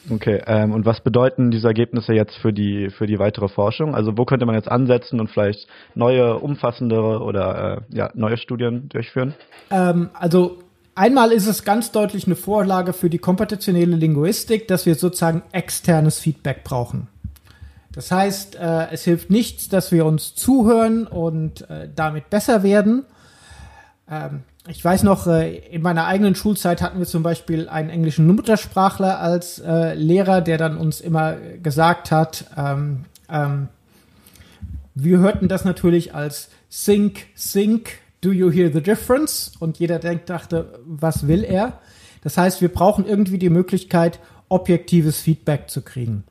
Okay, 0.09 0.41
ähm, 0.47 0.71
und 0.71 0.85
was 0.85 1.01
bedeuten 1.01 1.51
diese 1.51 1.67
Ergebnisse 1.67 2.13
jetzt 2.13 2.35
für 2.35 2.51
die 2.51 2.89
für 2.89 3.05
die 3.05 3.19
weitere 3.19 3.47
Forschung? 3.47 3.93
Also 3.93 4.17
wo 4.17 4.25
könnte 4.25 4.47
man 4.47 4.55
jetzt 4.55 4.67
ansetzen 4.67 5.19
und 5.19 5.29
vielleicht 5.29 5.67
neue, 5.93 6.39
umfassendere 6.39 7.19
oder 7.19 7.77
äh, 7.91 7.95
ja, 7.95 8.09
neue 8.15 8.37
Studien 8.37 8.89
durchführen? 8.89 9.35
Ähm, 9.69 10.09
also 10.13 10.57
einmal 10.95 11.31
ist 11.31 11.45
es 11.45 11.63
ganz 11.63 11.91
deutlich 11.91 12.25
eine 12.25 12.35
Vorlage 12.35 12.93
für 12.93 13.11
die 13.11 13.19
komputationelle 13.19 13.95
Linguistik, 13.95 14.67
dass 14.67 14.87
wir 14.87 14.95
sozusagen 14.95 15.43
externes 15.51 16.17
Feedback 16.17 16.63
brauchen. 16.63 17.07
Das 17.93 18.11
heißt, 18.11 18.55
äh, 18.55 18.87
es 18.91 19.03
hilft 19.03 19.29
nichts, 19.29 19.67
dass 19.69 19.91
wir 19.91 20.05
uns 20.05 20.35
zuhören 20.35 21.07
und 21.07 21.69
äh, 21.69 21.89
damit 21.93 22.29
besser 22.29 22.63
werden. 22.63 23.05
Ähm, 24.09 24.43
ich 24.67 24.83
weiß 24.83 25.03
noch, 25.03 25.27
äh, 25.27 25.57
in 25.57 25.81
meiner 25.81 26.05
eigenen 26.05 26.35
Schulzeit 26.35 26.81
hatten 26.81 26.99
wir 26.99 27.05
zum 27.05 27.23
Beispiel 27.23 27.67
einen 27.67 27.89
englischen 27.89 28.27
Muttersprachler 28.27 29.19
als 29.19 29.59
äh, 29.59 29.93
Lehrer, 29.95 30.41
der 30.41 30.57
dann 30.57 30.77
uns 30.77 31.01
immer 31.01 31.35
gesagt 31.61 32.11
hat, 32.11 32.45
ähm, 32.57 33.05
ähm, 33.29 33.67
wir 34.93 35.19
hörten 35.19 35.47
das 35.47 35.65
natürlich 35.65 36.13
als 36.13 36.49
Think, 36.69 37.27
Think, 37.35 37.99
Do 38.21 38.31
you 38.31 38.51
hear 38.51 38.71
the 38.71 38.81
difference? 38.81 39.53
Und 39.59 39.79
jeder 39.79 39.97
denkt, 39.97 40.29
dachte, 40.29 40.79
was 40.85 41.27
will 41.27 41.43
er? 41.43 41.79
Das 42.21 42.37
heißt, 42.37 42.61
wir 42.61 42.69
brauchen 42.69 43.07
irgendwie 43.07 43.39
die 43.39 43.49
Möglichkeit, 43.49 44.19
objektives 44.47 45.19
Feedback 45.19 45.69
zu 45.69 45.81
kriegen. 45.81 46.23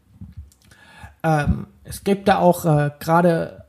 Ähm, 1.23 1.67
es 1.85 2.05
gibt 2.05 2.29
da 2.29 2.39
auch 2.39 2.65
äh, 2.65 2.91
gerade 3.01 3.65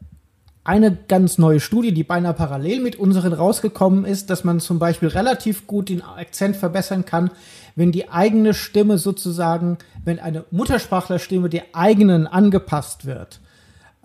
eine 0.63 0.95
ganz 0.95 1.37
neue 1.37 1.59
Studie, 1.59 1.93
die 1.93 2.03
beinahe 2.03 2.33
parallel 2.33 2.81
mit 2.81 2.95
unseren 2.95 3.33
rausgekommen 3.33 4.05
ist, 4.05 4.29
dass 4.29 4.43
man 4.43 4.59
zum 4.59 4.77
Beispiel 4.77 5.09
relativ 5.09 5.65
gut 5.65 5.89
den 5.89 6.03
Akzent 6.03 6.55
verbessern 6.55 7.03
kann, 7.03 7.31
wenn 7.75 7.91
die 7.91 8.09
eigene 8.09 8.53
Stimme 8.53 8.97
sozusagen, 8.97 9.79
wenn 10.03 10.19
eine 10.19 10.45
Muttersprachlerstimme 10.51 11.49
der 11.49 11.63
eigenen 11.73 12.27
angepasst 12.27 13.05
wird 13.05 13.39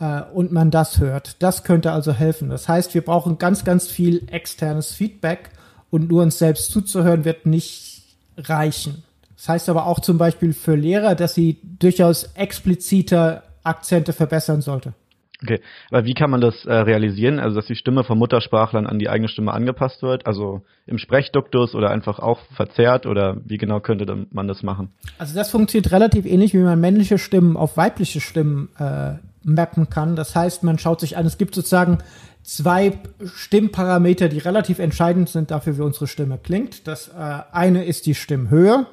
äh, 0.00 0.22
und 0.32 0.50
man 0.50 0.70
das 0.70 0.98
hört. 0.98 1.36
Das 1.42 1.62
könnte 1.62 1.92
also 1.92 2.12
helfen. 2.12 2.48
Das 2.48 2.68
heißt, 2.68 2.94
wir 2.94 3.04
brauchen 3.04 3.38
ganz, 3.38 3.64
ganz 3.64 3.86
viel 3.88 4.26
externes 4.30 4.92
Feedback 4.92 5.50
und 5.90 6.08
nur 6.08 6.22
uns 6.22 6.38
selbst 6.38 6.70
zuzuhören 6.70 7.24
wird 7.26 7.44
nicht 7.44 8.02
reichen. 8.38 9.02
Das 9.36 9.48
heißt 9.48 9.68
aber 9.68 9.86
auch 9.86 10.00
zum 10.00 10.18
Beispiel 10.18 10.52
für 10.52 10.74
Lehrer, 10.74 11.14
dass 11.14 11.34
sie 11.34 11.58
durchaus 11.78 12.24
expliziter 12.34 13.42
Akzente 13.62 14.12
verbessern 14.12 14.62
sollte. 14.62 14.94
Okay, 15.42 15.60
aber 15.90 16.06
wie 16.06 16.14
kann 16.14 16.30
man 16.30 16.40
das 16.40 16.64
äh, 16.64 16.72
realisieren? 16.72 17.38
Also, 17.38 17.56
dass 17.56 17.66
die 17.66 17.74
Stimme 17.74 18.04
von 18.04 18.16
Muttersprachlern 18.16 18.86
an 18.86 18.98
die 18.98 19.10
eigene 19.10 19.28
Stimme 19.28 19.52
angepasst 19.52 20.02
wird? 20.02 20.26
Also 20.26 20.62
im 20.86 20.96
Sprechduktus 20.96 21.74
oder 21.74 21.90
einfach 21.90 22.18
auch 22.18 22.40
verzerrt? 22.54 23.04
Oder 23.04 23.36
wie 23.44 23.58
genau 23.58 23.80
könnte 23.80 24.26
man 24.30 24.48
das 24.48 24.62
machen? 24.62 24.92
Also, 25.18 25.34
das 25.34 25.50
funktioniert 25.50 25.92
relativ 25.92 26.24
ähnlich, 26.24 26.54
wie 26.54 26.58
man 26.58 26.80
männliche 26.80 27.18
Stimmen 27.18 27.58
auf 27.58 27.76
weibliche 27.76 28.20
Stimmen 28.20 28.70
äh, 28.78 29.16
mappen 29.42 29.90
kann. 29.90 30.16
Das 30.16 30.34
heißt, 30.34 30.62
man 30.62 30.78
schaut 30.78 31.00
sich 31.00 31.18
an, 31.18 31.26
es 31.26 31.36
gibt 31.36 31.54
sozusagen 31.54 31.98
zwei 32.42 32.92
Stimmparameter, 33.34 34.28
die 34.30 34.38
relativ 34.38 34.78
entscheidend 34.78 35.28
sind 35.28 35.50
dafür, 35.50 35.76
wie 35.76 35.82
unsere 35.82 36.06
Stimme 36.06 36.38
klingt. 36.42 36.86
Das 36.86 37.08
äh, 37.08 37.12
eine 37.52 37.84
ist 37.84 38.06
die 38.06 38.14
Stimmhöhe. 38.14 38.86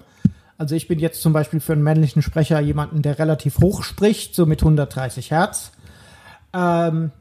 Also 0.57 0.75
ich 0.75 0.87
bin 0.87 0.99
jetzt 0.99 1.21
zum 1.21 1.33
Beispiel 1.33 1.59
für 1.59 1.73
einen 1.73 1.83
männlichen 1.83 2.21
Sprecher 2.21 2.59
jemanden, 2.59 3.01
der 3.01 3.19
relativ 3.19 3.59
hoch 3.59 3.83
spricht, 3.83 4.35
so 4.35 4.45
mit 4.45 4.61
130 4.61 5.31
Hertz. 5.31 5.71
Ähm, 6.53 7.11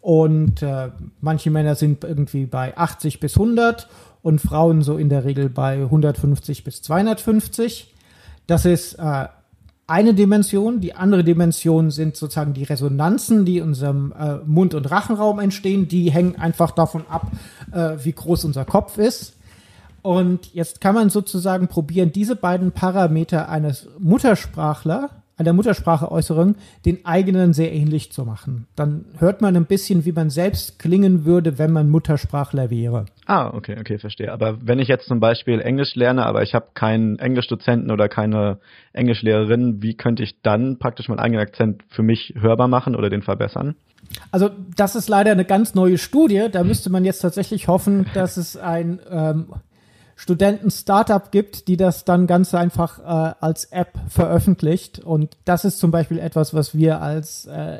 und 0.00 0.62
äh, 0.62 0.90
manche 1.20 1.50
Männer 1.50 1.74
sind 1.74 2.04
irgendwie 2.04 2.46
bei 2.46 2.76
80 2.76 3.18
bis 3.18 3.34
100 3.34 3.88
und 4.22 4.40
Frauen 4.40 4.82
so 4.82 4.96
in 4.98 5.08
der 5.08 5.24
Regel 5.24 5.48
bei 5.48 5.74
150 5.74 6.62
bis 6.62 6.82
250. 6.82 7.92
Das 8.46 8.64
ist 8.64 8.94
äh, 8.94 9.26
eine 9.86 10.14
Dimension. 10.14 10.80
Die 10.80 10.94
andere 10.94 11.24
Dimension 11.24 11.90
sind 11.90 12.16
sozusagen 12.16 12.54
die 12.54 12.64
Resonanzen, 12.64 13.44
die 13.44 13.58
in 13.58 13.64
unserem 13.64 14.12
äh, 14.18 14.36
Mund- 14.44 14.74
und 14.74 14.90
Rachenraum 14.90 15.38
entstehen. 15.38 15.88
Die 15.88 16.10
hängen 16.10 16.36
einfach 16.36 16.72
davon 16.72 17.04
ab, 17.08 17.30
äh, 17.72 17.96
wie 18.02 18.12
groß 18.12 18.44
unser 18.44 18.64
Kopf 18.64 18.98
ist. 18.98 19.35
Und 20.06 20.54
jetzt 20.54 20.80
kann 20.80 20.94
man 20.94 21.10
sozusagen 21.10 21.66
probieren, 21.66 22.12
diese 22.12 22.36
beiden 22.36 22.70
Parameter 22.70 23.48
eines 23.48 23.88
Muttersprachler, 23.98 25.10
einer 25.36 25.52
Mutterspracheäußerung, 25.52 26.54
den 26.84 27.04
eigenen 27.04 27.52
sehr 27.52 27.72
ähnlich 27.72 28.12
zu 28.12 28.24
machen. 28.24 28.68
Dann 28.76 29.06
hört 29.18 29.40
man 29.40 29.56
ein 29.56 29.66
bisschen, 29.66 30.04
wie 30.04 30.12
man 30.12 30.30
selbst 30.30 30.78
klingen 30.78 31.24
würde, 31.24 31.58
wenn 31.58 31.72
man 31.72 31.90
Muttersprachler 31.90 32.70
wäre. 32.70 33.06
Ah, 33.26 33.48
okay, 33.52 33.78
okay, 33.80 33.98
verstehe. 33.98 34.32
Aber 34.32 34.64
wenn 34.64 34.78
ich 34.78 34.86
jetzt 34.86 35.08
zum 35.08 35.18
Beispiel 35.18 35.60
Englisch 35.60 35.96
lerne, 35.96 36.24
aber 36.24 36.44
ich 36.44 36.54
habe 36.54 36.66
keinen 36.74 37.18
Englischdozenten 37.18 37.90
oder 37.90 38.08
keine 38.08 38.58
Englischlehrerin, 38.92 39.82
wie 39.82 39.94
könnte 39.94 40.22
ich 40.22 40.40
dann 40.40 40.78
praktisch 40.78 41.08
meinen 41.08 41.18
eigenen 41.18 41.42
Akzent 41.42 41.82
für 41.88 42.04
mich 42.04 42.32
hörbar 42.38 42.68
machen 42.68 42.94
oder 42.94 43.10
den 43.10 43.22
verbessern? 43.22 43.74
Also 44.30 44.50
das 44.76 44.94
ist 44.94 45.08
leider 45.08 45.32
eine 45.32 45.44
ganz 45.44 45.74
neue 45.74 45.98
Studie. 45.98 46.46
Da 46.52 46.62
müsste 46.62 46.90
man 46.90 47.04
jetzt 47.04 47.20
tatsächlich 47.20 47.68
hoffen, 47.68 48.06
dass 48.14 48.36
es 48.36 48.56
ein 48.56 49.00
ähm, 49.10 49.46
Studenten-Startup 50.16 51.30
gibt, 51.30 51.68
die 51.68 51.76
das 51.76 52.04
dann 52.04 52.26
ganz 52.26 52.54
einfach 52.54 52.98
äh, 52.98 53.34
als 53.40 53.66
App 53.66 53.92
veröffentlicht. 54.08 54.98
Und 54.98 55.36
das 55.44 55.64
ist 55.64 55.78
zum 55.78 55.90
Beispiel 55.90 56.18
etwas, 56.18 56.54
was 56.54 56.74
wir 56.74 57.02
als 57.02 57.44
äh, 57.46 57.78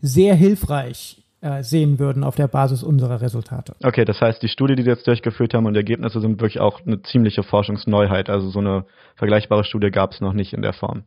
sehr 0.00 0.34
hilfreich 0.34 1.22
äh, 1.42 1.62
sehen 1.62 1.98
würden 1.98 2.24
auf 2.24 2.34
der 2.34 2.48
Basis 2.48 2.82
unserer 2.82 3.20
Resultate. 3.20 3.74
Okay, 3.84 4.06
das 4.06 4.20
heißt, 4.22 4.42
die 4.42 4.48
Studie, 4.48 4.74
die 4.74 4.86
wir 4.86 4.94
jetzt 4.94 5.06
durchgeführt 5.06 5.52
haben 5.52 5.66
und 5.66 5.74
die 5.74 5.80
Ergebnisse 5.80 6.20
sind 6.20 6.40
wirklich 6.40 6.60
auch 6.60 6.80
eine 6.86 7.02
ziemliche 7.02 7.42
Forschungsneuheit. 7.42 8.30
Also 8.30 8.48
so 8.48 8.58
eine 8.58 8.86
vergleichbare 9.16 9.64
Studie 9.64 9.90
gab 9.90 10.12
es 10.12 10.20
noch 10.22 10.32
nicht 10.32 10.54
in 10.54 10.62
der 10.62 10.72
Form. 10.72 11.02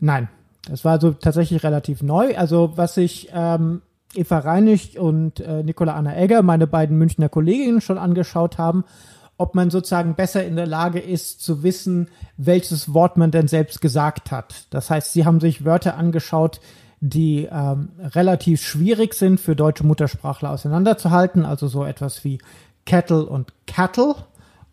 Nein, 0.00 0.28
das 0.68 0.84
war 0.84 0.92
also 0.92 1.12
tatsächlich 1.12 1.64
relativ 1.64 2.02
neu. 2.02 2.36
Also 2.36 2.72
was 2.76 2.94
sich 2.94 3.30
ähm, 3.32 3.80
Eva 4.14 4.38
Reinig 4.38 4.98
und 4.98 5.40
äh, 5.40 5.62
Nicola 5.62 5.94
Anna 5.94 6.14
Egger, 6.14 6.42
meine 6.42 6.66
beiden 6.66 6.98
Münchner 6.98 7.30
Kolleginnen, 7.30 7.80
schon 7.80 7.96
angeschaut 7.96 8.58
haben, 8.58 8.84
ob 9.40 9.54
man 9.54 9.70
sozusagen 9.70 10.14
besser 10.14 10.44
in 10.44 10.54
der 10.54 10.66
Lage 10.66 10.98
ist 10.98 11.42
zu 11.42 11.62
wissen, 11.62 12.08
welches 12.36 12.92
Wort 12.92 13.16
man 13.16 13.30
denn 13.30 13.48
selbst 13.48 13.80
gesagt 13.80 14.30
hat. 14.30 14.66
Das 14.68 14.90
heißt, 14.90 15.14
sie 15.14 15.24
haben 15.24 15.40
sich 15.40 15.64
Wörter 15.64 15.96
angeschaut, 15.96 16.60
die 17.00 17.48
ähm, 17.50 17.88
relativ 17.98 18.60
schwierig 18.62 19.14
sind 19.14 19.40
für 19.40 19.56
deutsche 19.56 19.86
Muttersprachler 19.86 20.50
auseinanderzuhalten, 20.50 21.46
also 21.46 21.68
so 21.68 21.86
etwas 21.86 22.22
wie 22.22 22.36
Kettle 22.84 23.24
und 23.24 23.54
Cattle. 23.66 24.14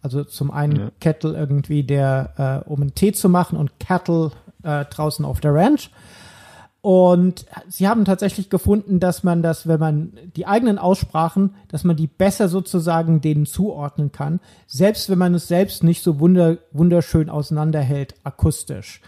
Also 0.01 0.25
zum 0.25 0.51
einen 0.51 0.75
ja. 0.75 0.91
Kettle 0.99 1.33
irgendwie 1.33 1.83
der, 1.83 2.63
äh, 2.65 2.69
um 2.69 2.81
einen 2.81 2.93
Tee 2.93 3.13
zu 3.13 3.29
machen 3.29 3.57
und 3.57 3.79
Cattle 3.79 4.31
äh, 4.63 4.83
draußen 4.83 5.23
auf 5.23 5.39
der 5.39 5.53
Ranch. 5.53 5.91
Und 6.87 7.45
sie 7.67 7.89
haben 7.89 8.05
tatsächlich 8.05 8.49
gefunden, 8.49 9.01
dass 9.01 9.21
man 9.21 9.43
das, 9.43 9.67
wenn 9.67 9.77
man 9.77 10.13
die 10.37 10.47
eigenen 10.47 10.77
Aussprachen, 10.77 11.53
dass 11.67 11.83
man 11.83 11.97
die 11.97 12.07
besser 12.07 12.47
sozusagen 12.47 13.19
denen 13.19 13.45
zuordnen 13.45 14.13
kann, 14.13 14.39
selbst 14.67 15.09
wenn 15.09 15.17
man 15.17 15.33
es 15.33 15.49
selbst 15.49 15.83
nicht 15.83 16.01
so 16.01 16.21
wunder, 16.21 16.59
wunderschön 16.71 17.29
auseinanderhält, 17.29 18.15
akustisch. 18.23 19.01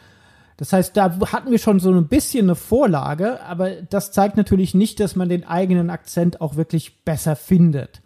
Das 0.58 0.74
heißt, 0.74 0.98
da 0.98 1.20
hatten 1.32 1.52
wir 1.52 1.58
schon 1.58 1.80
so 1.80 1.90
ein 1.90 2.10
bisschen 2.10 2.48
eine 2.48 2.56
Vorlage, 2.56 3.42
aber 3.44 3.70
das 3.84 4.12
zeigt 4.12 4.36
natürlich 4.36 4.74
nicht, 4.74 5.00
dass 5.00 5.16
man 5.16 5.30
den 5.30 5.48
eigenen 5.48 5.90
Akzent 5.90 6.42
auch 6.42 6.58
wirklich 6.58 7.06
besser 7.06 7.38
findet. 7.38 8.02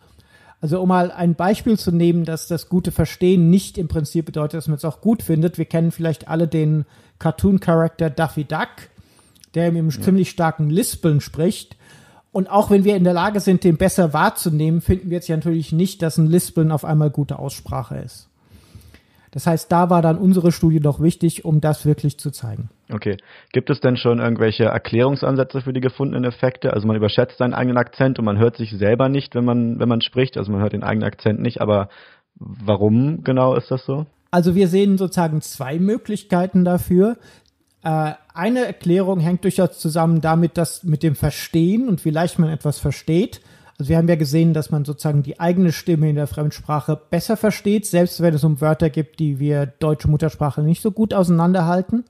Also 0.61 0.79
um 0.83 0.89
mal 0.89 1.11
ein 1.11 1.33
Beispiel 1.33 1.79
zu 1.79 1.91
nehmen, 1.91 2.25
dass 2.25 2.47
das 2.47 2.69
gute 2.69 2.91
Verstehen 2.91 3.49
nicht 3.49 3.79
im 3.79 3.87
Prinzip 3.87 4.27
bedeutet, 4.27 4.59
dass 4.59 4.67
man 4.67 4.77
es 4.77 4.85
auch 4.85 5.01
gut 5.01 5.23
findet. 5.23 5.57
Wir 5.57 5.65
kennen 5.65 5.89
vielleicht 5.89 6.27
alle 6.27 6.47
den 6.47 6.85
Cartoon-Charakter 7.17 8.11
Daffy 8.11 8.43
Duck, 8.43 8.92
der 9.55 9.71
mit 9.71 9.79
einem 9.79 9.89
ja. 9.89 10.01
ziemlich 10.01 10.29
starken 10.29 10.69
Lispeln 10.69 11.21
spricht. 11.21 11.75
Und 12.31 12.49
auch 12.49 12.71
wenn 12.71 12.83
wir 12.83 12.95
in 12.95 13.03
der 13.03 13.13
Lage 13.13 13.39
sind, 13.39 13.63
den 13.63 13.77
besser 13.77 14.13
wahrzunehmen, 14.13 14.81
finden 14.81 15.09
wir 15.09 15.17
jetzt 15.17 15.27
ja 15.27 15.35
natürlich 15.35 15.71
nicht, 15.71 16.01
dass 16.01 16.17
ein 16.17 16.27
Lispeln 16.27 16.71
auf 16.71 16.83
einmal 16.83 17.11
gute 17.11 17.37
Aussprache 17.37 17.97
ist. 17.97 18.29
Das 19.33 19.47
heißt, 19.47 19.71
da 19.71 19.89
war 19.89 20.03
dann 20.03 20.19
unsere 20.19 20.51
Studie 20.51 20.79
doch 20.79 20.99
wichtig, 21.01 21.43
um 21.43 21.59
das 21.59 21.87
wirklich 21.87 22.19
zu 22.19 22.29
zeigen. 22.29 22.69
Okay. 22.91 23.17
Gibt 23.51 23.71
es 23.71 23.79
denn 23.79 23.97
schon 23.97 24.19
irgendwelche 24.19 24.65
Erklärungsansätze 24.65 25.61
für 25.61 25.73
die 25.73 25.81
gefundenen 25.81 26.23
Effekte? 26.23 26.71
Also 26.71 26.85
man 26.85 26.95
überschätzt 26.95 27.39
seinen 27.39 27.55
eigenen 27.55 27.77
Akzent 27.77 28.19
und 28.19 28.25
man 28.25 28.37
hört 28.37 28.57
sich 28.57 28.71
selber 28.71 29.09
nicht, 29.09 29.33
wenn 29.33 29.43
man, 29.43 29.79
wenn 29.79 29.89
man 29.89 30.01
spricht. 30.01 30.37
Also 30.37 30.51
man 30.51 30.61
hört 30.61 30.73
den 30.73 30.83
eigenen 30.83 31.07
Akzent 31.07 31.41
nicht, 31.41 31.61
aber 31.61 31.89
warum 32.35 33.23
genau 33.23 33.55
ist 33.55 33.71
das 33.71 33.83
so? 33.85 34.05
Also 34.29 34.53
wir 34.53 34.67
sehen 34.67 34.99
sozusagen 34.99 35.41
zwei 35.41 35.79
Möglichkeiten 35.79 36.63
dafür. 36.63 37.17
Äh, 37.83 38.13
eine 38.33 38.65
Erklärung 38.65 39.19
hängt 39.19 39.43
durchaus 39.43 39.79
zusammen 39.79 40.21
damit, 40.21 40.57
dass 40.57 40.83
mit 40.83 41.03
dem 41.03 41.15
Verstehen 41.15 41.87
und 41.87 42.03
wie 42.05 42.09
leicht 42.09 42.39
man 42.39 42.49
etwas 42.49 42.79
versteht 42.79 43.41
also 43.79 43.89
wir 43.89 43.97
haben 43.97 44.07
ja 44.07 44.15
gesehen, 44.15 44.53
dass 44.53 44.69
man 44.69 44.85
sozusagen 44.85 45.23
die 45.23 45.39
eigene 45.39 45.71
Stimme 45.71 46.09
in 46.09 46.15
der 46.15 46.27
Fremdsprache 46.27 46.99
besser 47.09 47.37
versteht, 47.37 47.85
selbst 47.85 48.21
wenn 48.21 48.33
es 48.33 48.43
um 48.43 48.61
Wörter 48.61 48.89
gibt, 48.89 49.19
die 49.19 49.39
wir 49.39 49.65
deutsche 49.65 50.07
Muttersprache 50.07 50.61
nicht 50.61 50.81
so 50.81 50.91
gut 50.91 51.13
auseinanderhalten. 51.13 52.05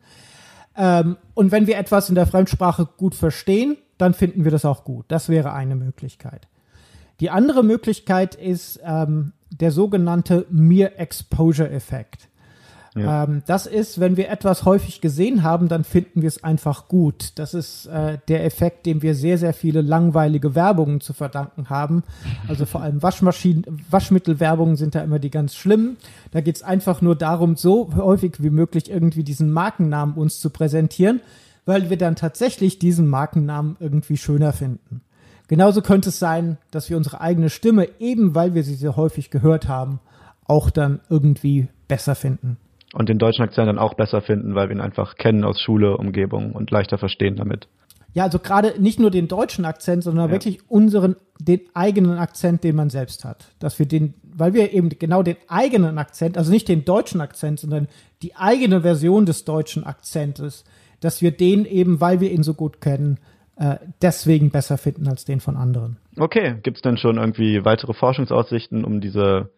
Ähm, 0.76 1.18
und 1.34 1.52
wenn 1.52 1.68
wir 1.68 1.78
etwas 1.78 2.10
in 2.10 2.16
der 2.16 2.28
Fremdsprache 2.28 2.88
gut 2.98 3.16
verstehen, 3.16 3.78
dann 3.98 4.14
finden 4.14 4.44
wir 4.44 4.52
das 4.52 4.66
auch 4.66 4.84
gut. 4.84 5.06
Das 5.08 5.30
wäre 5.30 5.54
eine 5.54 5.76
Möglichkeit. 5.76 6.48
Die 7.20 7.30
andere 7.30 7.64
Möglichkeit 7.64 8.36
ist 8.36 8.82
ähm, 8.84 9.32
der 9.50 9.72
sogenannte 9.72 10.46
Mere 10.50 10.98
Exposure 10.98 11.70
Effekt. 11.70 12.28
Ja. 12.96 13.24
Ähm, 13.24 13.42
das 13.46 13.66
ist, 13.66 14.00
wenn 14.00 14.18
wir 14.18 14.30
etwas 14.30 14.66
häufig 14.66 15.02
gesehen 15.02 15.44
haben, 15.44 15.68
dann 15.68 15.84
finden 15.84 16.22
wir 16.22 16.28
es 16.28 16.44
einfach 16.44 16.88
gut. 16.88 17.32
Das 17.36 17.54
ist 17.54 17.88
äh, 17.88 18.20
der 18.28 18.46
Effekt, 18.46 18.86
dem 18.86 19.02
wir 19.02 19.16
sehr, 19.16 19.38
sehr 19.38 19.54
viele 19.54 19.82
langweilige 19.82 20.56
Werbungen 20.56 21.02
zu 21.02 21.14
verdanken 21.14 21.70
haben. 21.70 22.04
Also 22.48 22.66
vor 22.66 22.82
allem 22.82 23.02
Waschmaschinen, 23.02 23.66
Waschmittelwerbungen 23.90 24.76
sind 24.76 24.96
da 24.96 25.02
immer 25.02 25.20
die 25.20 25.32
ganz 25.32 25.56
schlimmen. 25.56 25.98
Da 26.32 26.42
geht 26.42 26.58
es 26.58 26.64
einfach 26.64 27.02
nur 27.02 27.16
darum, 27.16 27.56
so 27.56 27.94
häufig 27.96 28.44
wie 28.44 28.52
möglich 28.52 28.90
irgendwie 28.92 29.24
diesen 29.24 29.52
Markennamen 29.52 30.16
uns 30.16 30.40
zu 30.40 30.50
präsentieren, 30.50 31.22
weil 31.66 31.90
wir 31.90 31.98
dann 31.98 32.16
tatsächlich 32.16 32.78
diesen 32.78 33.08
Markennamen 33.08 33.76
irgendwie 33.80 34.18
schöner 34.18 34.54
finden. 34.54 35.02
Genauso 35.48 35.82
könnte 35.82 36.10
es 36.10 36.20
sein, 36.20 36.58
dass 36.72 36.90
wir 36.90 36.98
unsere 36.98 37.22
eigene 37.22 37.50
Stimme, 37.50 37.88
eben 38.00 38.34
weil 38.36 38.54
wir 38.54 38.64
sie 38.64 38.76
sehr 38.76 38.96
häufig 38.96 39.30
gehört 39.30 39.68
haben, 39.68 40.00
auch 40.46 40.70
dann 40.70 41.00
irgendwie 41.10 41.68
besser 41.88 42.16
finden 42.16 42.58
und 42.94 43.10
den 43.10 43.18
deutschen 43.18 43.44
Akzent 43.44 43.68
dann 43.68 43.80
auch 43.80 43.96
besser 43.96 44.22
finden, 44.22 44.56
weil 44.56 44.70
wir 44.70 44.76
ihn 44.76 44.82
einfach 44.82 45.16
kennen 45.16 45.44
aus 45.44 45.60
Schule, 45.60 45.98
Umgebung 45.98 46.54
und 46.54 46.72
leichter 46.72 46.98
verstehen 46.98 47.36
damit. 47.36 47.68
Ja, 48.14 48.24
also 48.24 48.38
gerade 48.38 48.80
nicht 48.80 49.00
nur 49.00 49.10
den 49.10 49.28
deutschen 49.28 49.66
Akzent, 49.66 50.04
sondern 50.04 50.28
ja. 50.28 50.32
wirklich 50.32 50.60
unseren, 50.70 51.16
den 51.40 51.62
eigenen 51.74 52.20
Akzent, 52.20 52.64
den 52.64 52.76
man 52.76 52.92
selbst 52.92 53.26
hat. 53.26 53.48
Dass 53.58 53.80
wir 53.80 53.88
den, 53.88 54.14
weil 54.22 54.54
wir 54.54 54.72
eben 54.72 54.90
genau 54.90 55.24
den 55.24 55.38
eigenen 55.48 55.98
Akzent, 55.98 56.38
also 56.38 56.52
nicht 56.52 56.68
den 56.68 56.86
deutschen 56.86 57.22
Akzent, 57.22 57.60
sondern 57.60 57.88
die 58.22 58.36
eigene 58.36 58.82
Version 58.82 59.26
des 59.26 59.46
deutschen 59.46 59.84
Akzentes, 59.84 60.64
dass 61.00 61.24
wir 61.24 61.32
den 61.32 61.66
eben, 61.66 62.00
weil 62.00 62.20
wir 62.20 62.32
ihn 62.32 62.44
so 62.44 62.54
gut 62.54 62.80
kennen, 62.80 63.18
äh, 63.56 63.78
deswegen 64.04 64.52
besser 64.52 64.78
finden 64.78 65.08
als 65.08 65.26
den 65.26 65.40
von 65.40 65.58
anderen. 65.58 65.98
Okay, 66.18 66.56
gibt 66.62 66.78
es 66.78 66.82
denn 66.84 66.98
schon 66.98 67.18
irgendwie 67.18 67.66
weitere 67.66 67.94
Forschungsaussichten, 67.94 68.86
um 68.86 69.02
diese 69.02 69.50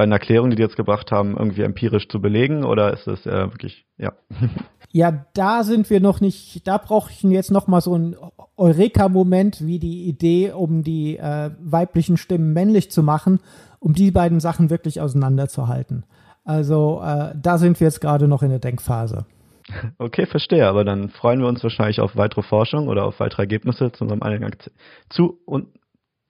bei 0.00 0.04
einer 0.04 0.16
Erklärung, 0.16 0.48
die 0.48 0.56
die 0.56 0.62
jetzt 0.62 0.78
gebracht 0.78 1.12
haben, 1.12 1.36
irgendwie 1.36 1.60
empirisch 1.60 2.08
zu 2.08 2.22
belegen 2.22 2.64
oder 2.64 2.94
ist 2.94 3.06
das 3.06 3.26
äh, 3.26 3.52
wirklich, 3.52 3.84
ja? 3.98 4.14
Ja, 4.92 5.26
da 5.34 5.62
sind 5.62 5.90
wir 5.90 6.00
noch 6.00 6.22
nicht, 6.22 6.66
da 6.66 6.78
brauche 6.78 7.12
ich 7.12 7.22
jetzt 7.22 7.52
noch 7.52 7.68
mal 7.68 7.82
so 7.82 7.94
einen 7.94 8.16
Eureka-Moment, 8.56 9.64
wie 9.64 9.78
die 9.78 10.08
Idee, 10.08 10.52
um 10.52 10.82
die 10.82 11.18
äh, 11.18 11.50
weiblichen 11.60 12.16
Stimmen 12.16 12.54
männlich 12.54 12.90
zu 12.90 13.02
machen, 13.02 13.40
um 13.78 13.92
die 13.92 14.10
beiden 14.10 14.40
Sachen 14.40 14.70
wirklich 14.70 15.02
auseinanderzuhalten. 15.02 16.06
Also 16.44 17.02
äh, 17.04 17.34
da 17.40 17.58
sind 17.58 17.78
wir 17.78 17.86
jetzt 17.86 18.00
gerade 18.00 18.26
noch 18.26 18.42
in 18.42 18.48
der 18.48 18.58
Denkphase. 18.58 19.26
Okay, 19.98 20.24
verstehe, 20.24 20.66
aber 20.66 20.82
dann 20.82 21.10
freuen 21.10 21.40
wir 21.40 21.46
uns 21.46 21.62
wahrscheinlich 21.62 22.00
auf 22.00 22.16
weitere 22.16 22.42
Forschung 22.42 22.88
oder 22.88 23.04
auf 23.04 23.20
weitere 23.20 23.42
Ergebnisse 23.42 23.92
zu 23.92 24.04
unserem 24.04 24.22
eigenen 24.22 24.50
Akzent, 24.50 24.74
zu, 25.10 25.38
und, 25.44 25.68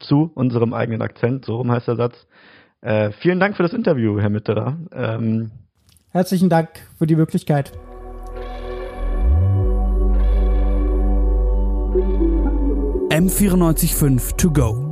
zu 0.01 0.31
unserem 0.35 0.75
eigenen 0.75 1.01
Akzent, 1.01 1.45
so 1.45 1.57
rum 1.57 1.71
heißt 1.71 1.87
der 1.87 1.97
Satz. 1.97 2.27
Äh, 2.83 3.11
vielen 3.13 3.41
Dank 3.41 3.57
für 3.57 3.63
das 3.63 3.73
Interview, 3.73 4.19
Herr 4.21 4.31
Mitterer. 4.31 4.79
Ähm, 4.93 5.51
Herzlichen 6.13 6.49
Dank 6.49 6.71
für 6.99 7.07
die 7.07 7.15
Möglichkeit. 7.15 7.73
M945 13.11 14.37
to 14.37 14.51
go. 14.51 14.90